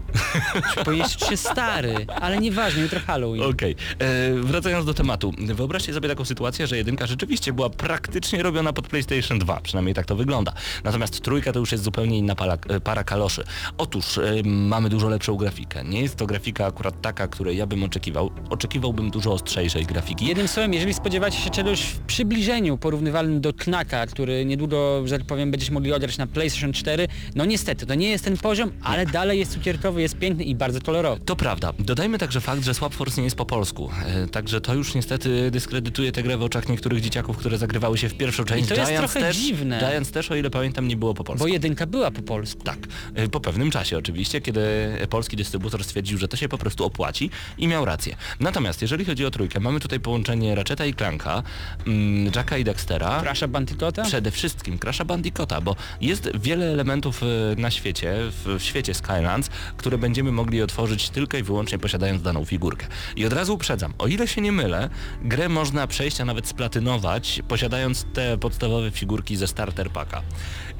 [0.86, 3.44] Pojeść się stary, ale nieważne, jutro Halloween.
[3.44, 5.34] Okej, e, wracając do tematu.
[5.38, 9.09] Wyobraźcie sobie taką sytuację, że jedynka rzeczywiście była praktycznie robiona pod PlayStation
[9.40, 10.54] 2, przynajmniej tak to wygląda.
[10.84, 13.44] Natomiast trójka to już jest zupełnie inna para, e, para kaloszy.
[13.78, 15.84] Otóż e, mamy dużo lepszą grafikę.
[15.84, 18.32] Nie jest to grafika akurat taka, której ja bym oczekiwał.
[18.50, 20.26] Oczekiwałbym dużo ostrzejszej grafiki.
[20.26, 25.28] Jednym słowem, jeżeli spodziewacie się czegoś w przybliżeniu porównywalnym do Knaka, który niedługo, że tak
[25.28, 29.06] powiem, będziecie mogli odegrać na PlayStation 4, no niestety, to nie jest ten poziom, ale
[29.06, 31.22] dalej jest cukierkowy, jest piękny i bardzo kolorowy.
[31.26, 31.74] To prawda.
[31.80, 33.90] Dodajmy także fakt, że Swap Force nie jest po polsku.
[34.06, 38.10] E, także to już niestety dyskredytuje tę grę w oczach niektórych dzieciaków, które zagrywały się
[38.10, 38.68] w pierwszą część.
[38.70, 39.80] to jest Giants trochę też, dziwne.
[39.80, 41.46] Giants też, o ile pamiętam, nie było po polsku.
[41.46, 42.64] Bo jedynka była po polsku.
[42.64, 42.78] Tak,
[43.16, 44.62] e, po pewnym czasie oczywiście, kiedy
[45.10, 48.16] polski dystrybutor stwierdził, że to się po prostu opłaci i miał rację.
[48.40, 51.44] Natomiast jeżeli chodzi o trójkę, mamy tutaj połączenie Ratcheta i Clanka,
[51.88, 53.22] mm, Jacka i Dextera.
[53.22, 54.04] Crasha Bandicoota?
[54.04, 57.26] Przede wszystkim Crasha Bandicoota, bo jest wiele elementów e,
[57.62, 62.46] na świecie, w, w świecie Skylands, które będziemy mogli otworzyć tylko i wyłącznie posiadając daną
[62.46, 62.88] figurkę.
[63.16, 64.90] I od razu uprzedzam, o ile się nie mylę,
[65.22, 70.24] grę można przejść, a nawet splatynować, posiadając te podstawowe figurki ze starter packa.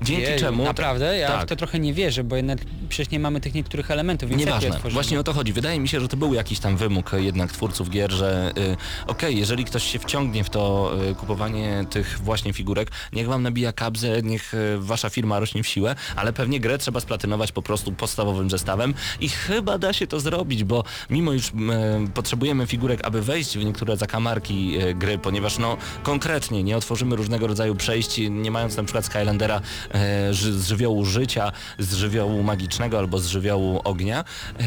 [0.02, 0.64] Dzięki Jeju, czemu...
[0.64, 1.18] Naprawdę?
[1.18, 1.46] Ja tak.
[1.46, 4.80] w to trochę nie wierzę, bo jednak przecież nie mamy tych niektórych elementów, więc Nieważne,
[4.90, 5.54] właśnie o to chodzi.
[5.54, 8.78] Wydaje mi się, że to był jakiś tam wymóg jednak twórców gier, że y,
[9.08, 13.74] okej, jeżeli ktoś się wciągnie w to y, kupowanie tych właśnie figurek, niech wam nabija
[13.74, 17.92] kabzę, niech y, wasza firma rośnie w siłę, ale pewnie grę trzeba splatynować po prostu
[17.92, 21.52] podstawowym zestawem i chyba da się to zrobić, bo mimo iż y,
[22.14, 27.48] potrzebujemy figurek, aby wejść w niektóre zakamarki y, gry, ponieważ no konkretnie nie otworzymy różnego
[27.48, 29.62] rodzaju przejść, nie mając na przykład Skylandera
[30.32, 34.24] z żywiołu życia, z żywiołu magicznego albo z żywiołu ognia.
[34.60, 34.64] E,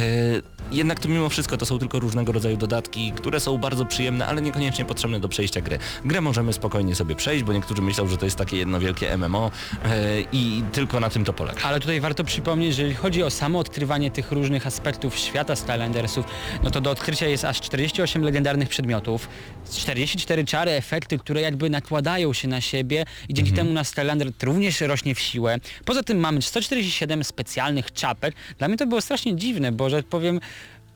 [0.73, 4.43] jednak to mimo wszystko to są tylko różnego rodzaju dodatki, które są bardzo przyjemne, ale
[4.43, 5.79] niekoniecznie potrzebne do przejścia gry.
[6.05, 9.51] Grę możemy spokojnie sobie przejść, bo niektórzy myślą, że to jest takie jedno wielkie MMO
[9.85, 9.89] e,
[10.33, 11.61] i tylko na tym to polega.
[11.63, 16.27] Ale tutaj warto przypomnieć, że jeżeli chodzi o samo odkrywanie tych różnych aspektów świata Skylandersów,
[16.63, 19.29] no to do odkrycia jest aż 48 legendarnych przedmiotów,
[19.73, 24.81] 44 czary, efekty, które jakby nakładają się na siebie i dzięki temu nasz Skylander również
[24.81, 25.59] rośnie w siłę.
[25.85, 28.35] Poza tym mamy 147 specjalnych czapek.
[28.59, 30.41] Dla mnie to było strasznie dziwne, bo że tak powiem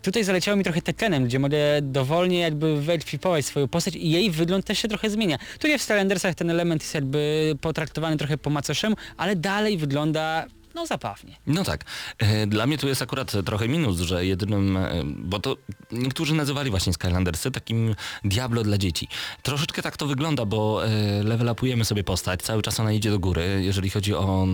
[0.07, 4.65] Tutaj zaleciało mi trochę Tekkenem, gdzie mogę dowolnie jakby wyekwipować swoją postać i jej wygląd
[4.65, 5.39] też się trochę zmienia.
[5.53, 10.47] Tutaj w Skylandersach ten element jest jakby potraktowany trochę po macoszemu, ale dalej wygląda
[10.77, 11.37] no zabawnie.
[11.47, 11.85] No tak.
[12.19, 15.57] E, Dla mnie tu jest akurat trochę minus, że jedynym, e, bo to
[15.93, 19.09] niektórzy nazywali właśnie Skylandersy takim Diablo dla dzieci.
[19.43, 23.19] Troszeczkę tak to wygląda, bo e, level upujemy sobie postać, cały czas ona idzie do
[23.19, 24.47] góry, jeżeli chodzi o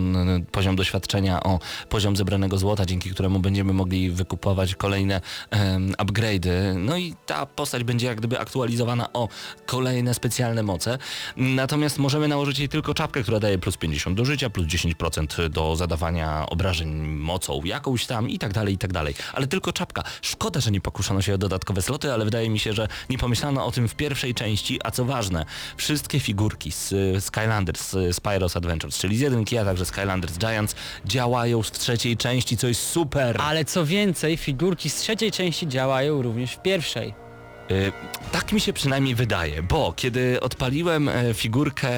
[0.51, 1.59] poziom doświadczenia, o
[1.89, 5.21] poziom zebranego złota, dzięki któremu będziemy mogli wykupować kolejne
[5.97, 6.49] upgrade'y.
[6.77, 9.29] No i ta postać będzie jak gdyby aktualizowana o
[9.65, 10.97] kolejne specjalne moce.
[11.37, 15.75] Natomiast możemy nałożyć jej tylko czapkę, która daje plus 50 do życia, plus 10% do
[15.75, 16.12] zadawania
[16.49, 19.15] obrażeń mocą jakąś tam i tak dalej, i tak dalej.
[19.33, 20.03] Ale tylko czapka.
[20.21, 23.65] Szkoda, że nie pokuszano się o dodatkowe sloty, ale wydaje mi się, że nie pomyślano
[23.65, 25.45] o tym w pierwszej części, a co ważne,
[25.77, 26.93] wszystkie figurki z
[27.23, 32.57] Skylanders, z Spyro's Adventures, czyli z jedynki, a także Skylanders Giants działają w trzeciej części,
[32.57, 33.41] co jest super.
[33.41, 37.22] Ale co więcej, figurki z trzeciej części działają również w pierwszej.
[37.71, 37.91] Y,
[38.31, 41.89] Tak mi się przynajmniej wydaje, bo kiedy odpaliłem e, figurkę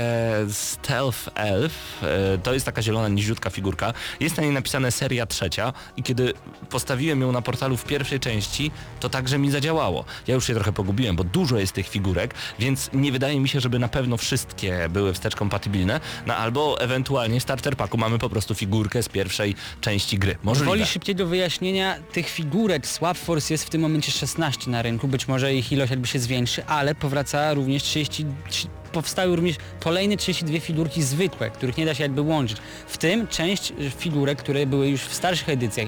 [0.49, 5.73] Stealth Elf, e, to jest taka zielona, niziutka figurka, jest na niej napisane seria trzecia
[5.97, 6.33] i kiedy
[6.69, 10.05] postawiłem ją na portalu w pierwszej części, to także mi zadziałało.
[10.27, 13.59] Ja już się trochę pogubiłem, bo dużo jest tych figurek, więc nie wydaje mi się,
[13.59, 18.29] żeby na pewno wszystkie były wstecz kompatybilne, no albo ewentualnie w starter packu mamy po
[18.29, 20.37] prostu figurkę z pierwszej części gry.
[20.43, 20.69] Możliwe.
[20.69, 25.27] Woli szybkiego wyjaśnienia tych figurek Swap Force jest w tym momencie 16 na rynku, być
[25.27, 30.59] może ich ilość jakby się zwiększy, ale powraca również 30, trzy- powstały również kolejne 32
[30.59, 32.57] figurki zwykłe, których nie da się jakby łączyć.
[32.87, 35.87] W tym część figurek, które były już w starszych edycjach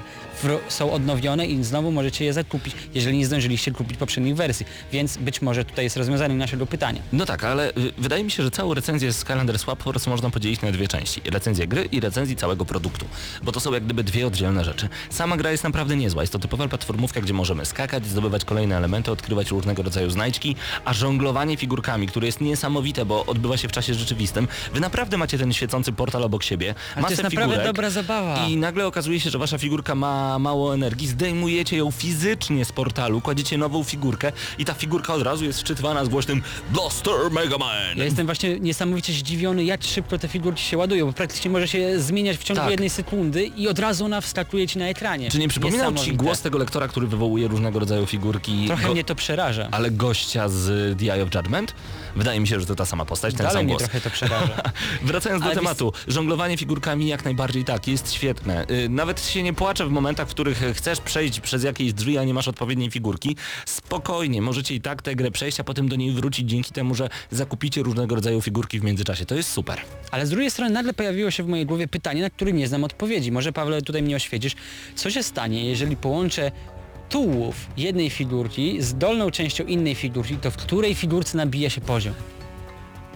[0.68, 4.66] są odnowione i znowu możecie je zakupić, jeżeli nie zdążyliście kupić poprzednich wersji.
[4.92, 7.02] Więc być może tutaj jest rozwiązanie naszego pytania.
[7.12, 10.30] No tak, ale y, wydaje mi się, że całą recenzję z Calendar Swap Force można
[10.30, 11.20] podzielić na dwie części.
[11.24, 13.06] Recenzję gry i recenzję całego produktu.
[13.42, 14.88] Bo to są jak gdyby dwie oddzielne rzeczy.
[15.10, 16.22] Sama gra jest naprawdę niezła.
[16.22, 20.92] Jest to typowa platformówka, gdzie możemy skakać, zdobywać kolejne elementy, odkrywać różnego rodzaju znajdźki, a
[20.92, 24.48] żonglowanie figurkami, które jest niesamowite, bo odbywa się w czasie rzeczywistym.
[24.74, 28.46] Wy naprawdę macie ten świecący portal obok siebie, Ale to masę jest naprawdę dobra zabawa.
[28.46, 33.20] i nagle okazuje się, że wasza figurka ma mało energii, zdejmujecie ją fizycznie z portalu,
[33.20, 37.96] kładziecie nową figurkę i ta figurka od razu jest szczytywana z głośnym Blaster Mega Man.
[37.98, 42.00] Ja jestem właśnie niesamowicie zdziwiony, jak szybko te figurki się ładują, bo praktycznie może się
[42.00, 42.70] zmieniać w ciągu Tak.
[42.70, 45.30] jednej sekundy i od razu ona wskakuje ci na ekranie.
[45.30, 46.16] Czy nie przypominał ci Niesamowite.
[46.24, 49.68] głos tego lektora, który wywołuje różnego rodzaju figurki, Trochę mnie to przeraża.
[49.70, 51.74] ale gościa z The Eye of Judgment?
[52.16, 53.82] Wydaje mi się, że to ta sama postać, ten Dalej sam mnie głos.
[53.82, 54.62] trochę to przeraża.
[55.02, 58.66] Wracając do tematu, żonglowanie figurkami jak najbardziej tak, jest świetne.
[58.70, 62.24] Y, Nawet się nie płacze w momentach, w których chcesz przejść przez jakieś drzwi, a
[62.24, 63.36] nie masz odpowiedniej figurki.
[63.66, 67.08] Spokojnie, możecie i tak tę grę przejść, a potem do niej wrócić dzięki temu, że
[67.30, 69.26] zakupicie różnego rodzaju figurki w międzyczasie.
[69.26, 69.80] To jest super.
[70.10, 72.84] Ale z drugiej strony nagle pojawiło się w mojej głowie pytanie, na które nie znam
[72.84, 73.32] odpowiedzi.
[73.32, 74.52] Może Pawle tutaj mnie oświecisz.
[74.94, 76.52] Co się stanie, jeżeli połączę
[77.08, 82.14] tułów jednej figurki z dolną częścią innej figurki, to w której figurce nabija się poziom?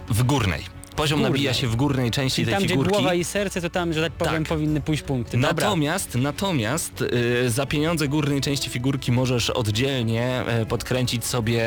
[0.09, 0.82] W górnej.
[0.95, 2.93] Poziom nabija się w górnej części Czyli tej tam, gdzie figurki.
[2.93, 4.47] głowa i serce, to tam, że tak powiem, Tak.
[4.49, 5.37] powinny pójść punkty.
[5.37, 5.49] Dobra.
[5.53, 11.63] Natomiast, natomiast y, za pieniądze górnej części figurki możesz oddzielnie y, podkręcić sobie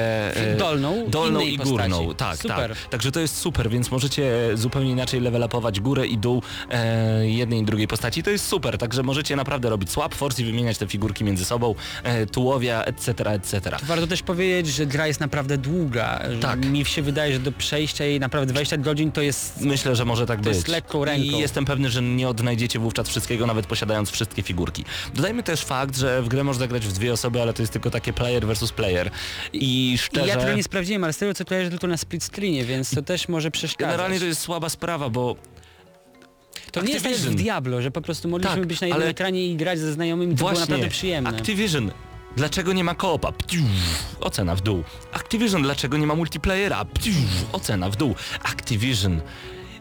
[0.59, 1.97] Dolną, dolną innej i górną.
[2.07, 2.17] postaci.
[2.17, 2.71] Tak, Super.
[2.71, 2.89] tak.
[2.91, 7.61] Także to jest super, więc możecie zupełnie inaczej level upować górę i dół e, jednej
[7.61, 8.23] i drugiej postaci.
[8.23, 11.75] To jest super, także możecie naprawdę robić swap force i wymieniać te figurki między sobą,
[12.03, 13.77] e, tułowia, etc., etc.
[13.83, 16.21] Warto też powiedzieć, że gra jest naprawdę długa.
[16.41, 16.65] Tak.
[16.65, 19.61] Mi się wydaje, że do przejścia jej naprawdę 20 godzin to jest...
[19.61, 20.55] Myślę, że może tak To być.
[20.55, 21.23] jest lekką ręką.
[21.25, 24.85] I jestem pewny, że nie odnajdziecie wówczas wszystkiego, nawet posiadając wszystkie figurki.
[25.15, 27.91] Dodajmy też fakt, że w grę można grać w dwie osoby, ale to jest tylko
[27.91, 29.11] takie player versus player.
[29.53, 30.27] I I szczerze...
[30.29, 33.03] ja tego nie sprawdziłem, ale z tego co kojarzę tylko na split screenie, więc to
[33.03, 33.93] też może przeszkadzać.
[33.93, 35.37] Generalnie to jest słaba sprawa, bo
[36.73, 37.37] To nie jest tak w Activision.
[37.37, 40.33] Diablo, że po prostu mogliśmy Tak, być na jednym ale- ekranie i grać ze znajomymi,
[40.33, 41.31] to było Właśnie, naprawdę przyjemne.
[41.31, 41.91] Activision.
[42.37, 43.33] Dlaczego nie ma koopa?
[43.33, 43.63] Pciu,
[44.21, 44.85] Ocena w dół.
[45.13, 45.63] Activision.
[45.63, 46.85] Dlaczego nie ma multiplayera?
[46.85, 47.11] Pciu,
[47.53, 48.15] Ocena w dół.
[48.43, 49.21] Activision.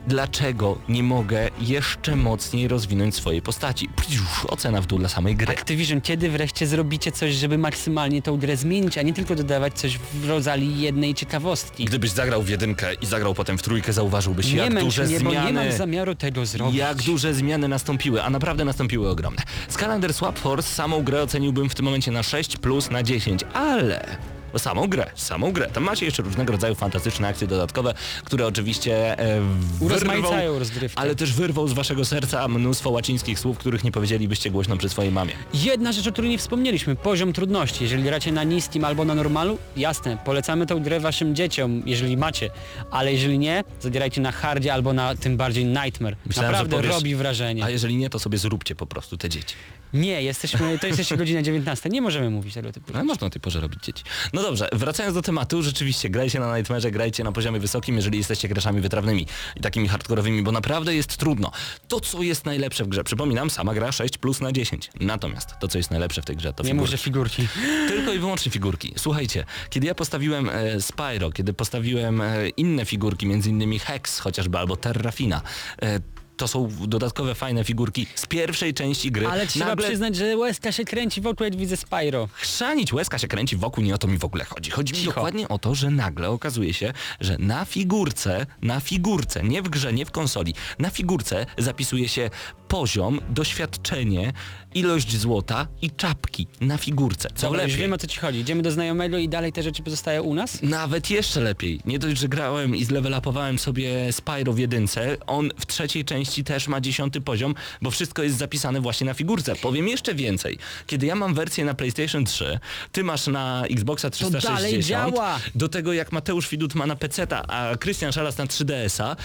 [0.08, 3.90] Dlaczego nie mogę jeszcze mocniej rozwinąć swojej postaci?
[3.96, 5.54] Pciu, Ocena w dół dla samej gry.
[5.54, 9.98] Activision, kiedy wreszcie zrobicie coś, żeby maksymalnie tą grę zmienić, a nie tylko dodawać coś
[9.98, 11.86] w rodzaju jednej ciekawostki?
[11.86, 15.20] Gdybyś zagrał w jedynkę i zagrał potem w trójkę, zauważyłbyś Nie jak męcz duże mnie,
[15.20, 15.48] bo zmiany...
[15.48, 16.76] nie mam zamiaru tego zrobić.
[16.76, 19.42] Jak duże zmiany nastąpiły, a naprawdę nastąpiły ogromne.
[19.70, 23.42] Z Calendar Swap Force samą grę oceniłbym w tym momencie na 6 plus na 10,
[23.54, 24.18] ale...
[24.58, 25.68] Samą grę, samą grę.
[25.74, 27.94] Tam macie jeszcze różnego rodzaju fantastyczne akcje dodatkowe,
[28.24, 31.00] które oczywiście e, wyrwą, Urozmaicają rozgrywkę.
[31.02, 35.12] ale też wyrwą z waszego serca mnóstwo łacińskich słów, których nie powiedzielibyście głośno przy swojej
[35.12, 35.32] mamie.
[35.54, 37.84] Jedna rzecz, o której nie wspomnieliśmy, poziom trudności.
[37.84, 42.50] Jeżeli gracie na niskim albo na normalu, jasne, polecamy tą grę waszym dzieciom, jeżeli macie,
[42.92, 46.16] ale jeżeli nie, zabierajcie na hardzie albo na tym bardziej Nightmare.
[46.26, 47.64] Myślałem, Naprawdę powiesz, robi wrażenie.
[47.64, 49.56] A jeżeli nie, to sobie zróbcie po prostu te dzieci.
[49.96, 53.30] Nie, jesteśmy, to jest jeszcze godzina 19, nie możemy mówić tego typu Ale można o
[53.30, 54.04] tej porze robić dzieci.
[54.34, 58.48] No dobrze, wracając do tematu, rzeczywiście grajcie na Nightmare, grajcie na poziomie wysokim, jeżeli jesteście
[58.48, 61.52] graczami wytrawnymi i takimi hardkorowymi, bo naprawdę jest trudno.
[61.88, 64.90] To, co jest najlepsze w grze, przypominam, sama gra 6 plus na 10.
[65.00, 66.82] Natomiast to, co jest najlepsze w tej grze, to Nie figurki.
[66.82, 67.48] mów, że figurki.
[67.88, 68.94] Tylko i wyłącznie figurki.
[68.98, 74.58] Słuchajcie, kiedy ja postawiłem e, Spyro, kiedy postawiłem e, inne figurki, między innymi Hex chociażby,
[74.58, 75.42] albo Terrafina,
[75.82, 76.00] e,
[76.38, 79.28] to są dodatkowe fajne figurki z pierwszej części gry.
[79.28, 82.30] Ale trzeba Nagle przyznać, że łezka się kręci wokół, jak widzę Spyro.
[82.34, 84.72] chrzanić, łezka się kręci wokół, nie o to mi w ogóle chodzi.
[84.72, 85.14] Chodzi mi Cicho.
[85.14, 89.94] dokładnie o to, że nagle okazuje się, że na figurce, na figurce, nie w grze,
[89.94, 92.30] nie w konsoli, na figurce zapisuje się
[92.76, 94.34] poziom, doświadczenie,
[94.74, 97.30] ilość złota i czapki na figurce.
[97.36, 97.82] Co Dobra, już lepiej?
[97.82, 98.40] wiem o co ci chodzi.
[98.40, 100.62] Idziemy do znajomego i dalej te rzeczy pozostają u nas?
[100.62, 101.80] Nawet jeszcze lepiej.
[101.86, 106.68] Nie dość, że grałem i zlevelapowałem sobie Spyro w jedynce, on w trzeciej części też
[106.68, 109.56] ma dziesiąty poziom, bo wszystko jest zapisane właśnie na figurce.
[109.56, 110.58] Powiem jeszcze więcej.
[110.88, 112.60] Kiedy ja mam wersję na PlayStation 3,
[112.92, 115.40] ty masz na Xboxa 360, dalej działa.
[115.56, 119.16] do tego jak Mateusz Widut ma na PC-ta, a Krystian Szalas na 3DS-a,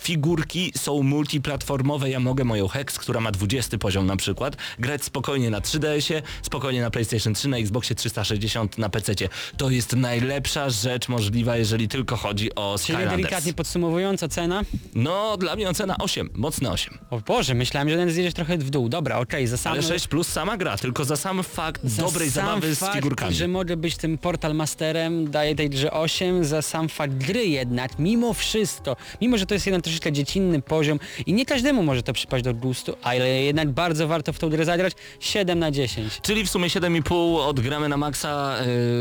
[0.00, 5.50] figurki są multiplatformowe, ja mogę moją Hex, która ma 20 poziom na przykład, grać spokojnie
[5.50, 9.28] na 3DS-ie, spokojnie na PlayStation 3, na Xboxie 360, na PC-cie.
[9.56, 13.16] To jest najlepsza rzecz możliwa, jeżeli tylko chodzi o Czyli Skylanders.
[13.16, 14.62] delikatnie podsumowując, ocena?
[14.94, 16.98] No, dla mnie ocena 8, mocne 8.
[17.10, 18.88] O Boże, myślałem, że ten zjedziesz trochę w dół.
[18.88, 19.72] Dobra, okej, za sam...
[19.72, 22.96] Ale 6 plus sama gra, tylko za sam fakt za dobrej sam zabawy fakt, z
[22.96, 23.34] figurkami.
[23.34, 27.98] że mogę być tym Portal Masterem, daję tej grze 8 za sam fakt gry jednak,
[27.98, 32.12] mimo wszystko, mimo że to jest jeden troszeczkę dziecinny poziom i nie każdemu może to
[32.12, 36.20] przypaść do gustu, ale jednak bardzo warto w tą grę zagrać, 7 na 10.
[36.22, 38.56] Czyli w sumie 7,5 od gramy na maksa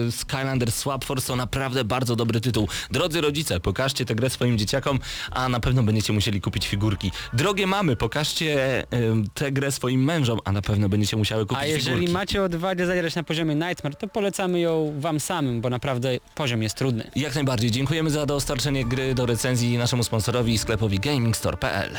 [0.06, 2.68] yy, Skylanders Swap Force to naprawdę bardzo dobry tytuł.
[2.92, 5.00] Drodzy rodzice, pokażcie tę grę swoim dzieciakom,
[5.32, 7.12] a na pewno będziecie musieli kupić figurki.
[7.34, 9.00] Drogie mamy, pokażcie yy,
[9.34, 12.14] tę grę swoim mężom, a na pewno będziecie musiały kupić A jeżeli figurki.
[12.14, 16.76] macie odwagę zagrać na poziomie Nightmare, to polecamy ją wam samym, bo naprawdę poziom jest
[16.76, 17.12] trudny.
[17.16, 17.72] Jak najbardziej.
[17.72, 21.92] Dziękujemy za dostarczenie gry do recenzji naszemu sponsorowi sklepowi gamingstore.pl.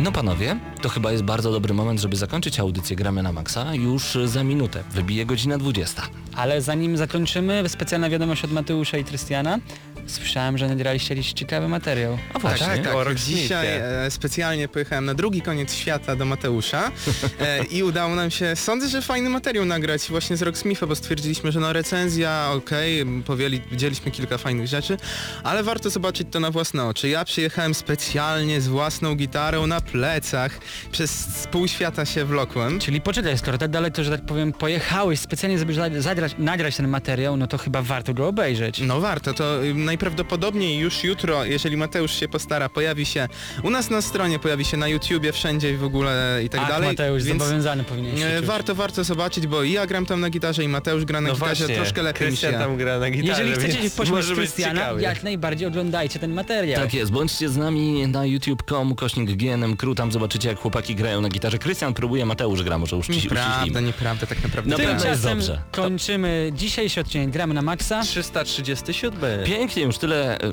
[0.00, 4.18] No panowie, to chyba jest bardzo dobry moment, żeby zakończyć audycję Gramy na Maxa już
[4.24, 4.84] za minutę.
[4.90, 6.02] Wybije godzina 20.
[6.34, 9.58] Ale zanim zakończymy, specjalna wiadomość od Mateusza i Trystiana.
[10.06, 12.18] Słyszałem, że nagraliście jakiś ciekawy materiał.
[12.34, 12.66] A właśnie.
[12.66, 12.94] Tak, tak.
[12.94, 13.14] O.
[13.14, 16.90] Dzisiaj e, specjalnie pojechałem na drugi koniec świata do Mateusza
[17.40, 21.52] e, i udało nam się, sądzę, że fajny materiał nagrać właśnie z Rocksmitha, bo stwierdziliśmy,
[21.52, 24.96] że no recenzja, okej, powieli, widzieliśmy kilka fajnych rzeczy,
[25.44, 27.08] ale warto zobaczyć to na własne oczy.
[27.08, 30.58] Ja przyjechałem specjalnie z własną gitarą na plecach,
[30.92, 32.78] przez pół świata się wlokłem.
[32.78, 36.88] Czyli poczekaj, skoro tak daleko, że tak powiem, pojechałeś specjalnie, żeby za- zagrać, nagrać ten
[36.88, 38.80] materiał, no to chyba warto go obejrzeć.
[38.80, 43.28] No warto, to y, najprawdopodobniej już jutro, jeżeli Mateusz się postara, pojawi się
[43.62, 46.68] u nas na stronie, pojawi się na YouTubie, wszędzie i w ogóle i tak Ach,
[46.68, 46.88] dalej.
[46.88, 48.46] Mateusz, więc zobowiązany powinien się e, czuć.
[48.46, 51.34] warto, warto zobaczyć, bo i ja gram tam na gitarze i Mateusz gra na No
[51.34, 52.58] gitarze, właśnie, troszkę lepiej mi Krystian się.
[52.58, 56.82] tam gra na gitarze, Jeżeli chcecie pośmiać Krystiana, jak najbardziej oglądajcie ten materiał.
[56.82, 61.20] Tak jest, bądźcie z nami na youtube.com, kośnik GNM Crew, tam zobaczycie jak chłopaki grają
[61.20, 61.58] na gitarze.
[61.58, 63.82] Krystian próbuje, Mateusz gra, może uści- Nieprawda, uściślimy.
[63.82, 64.70] nieprawda, tak naprawdę.
[64.70, 65.60] No Tymczasem dobrze.
[65.70, 68.02] kończymy dzisiejszy odcinek Gramy na Maxa.
[68.02, 69.44] 337.
[69.44, 70.38] Pięknie, już tyle.
[70.40, 70.52] e,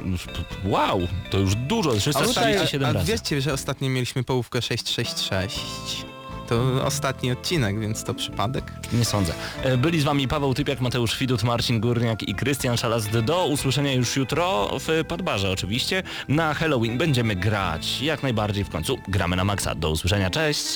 [0.66, 1.00] Wow,
[1.32, 3.12] to już dużo, A, tutaj, 337 a, a razy.
[3.12, 6.06] wiecie, że ostatnio mieliśmy połówkę 666?
[6.50, 8.72] To ostatni odcinek, więc to przypadek.
[8.94, 9.34] Nie sądzę.
[9.64, 13.20] E, Byli z wami Paweł Typiak, Mateusz Widut, Marcin Górniak i Krystian Szalast.
[13.20, 16.04] Do usłyszenia już jutro w Podbarze oczywiście.
[16.28, 18.98] Na Halloween będziemy grać jak najbardziej w końcu.
[19.08, 19.76] Gramy na maksa.
[19.76, 20.68] Do usłyszenia, cześć!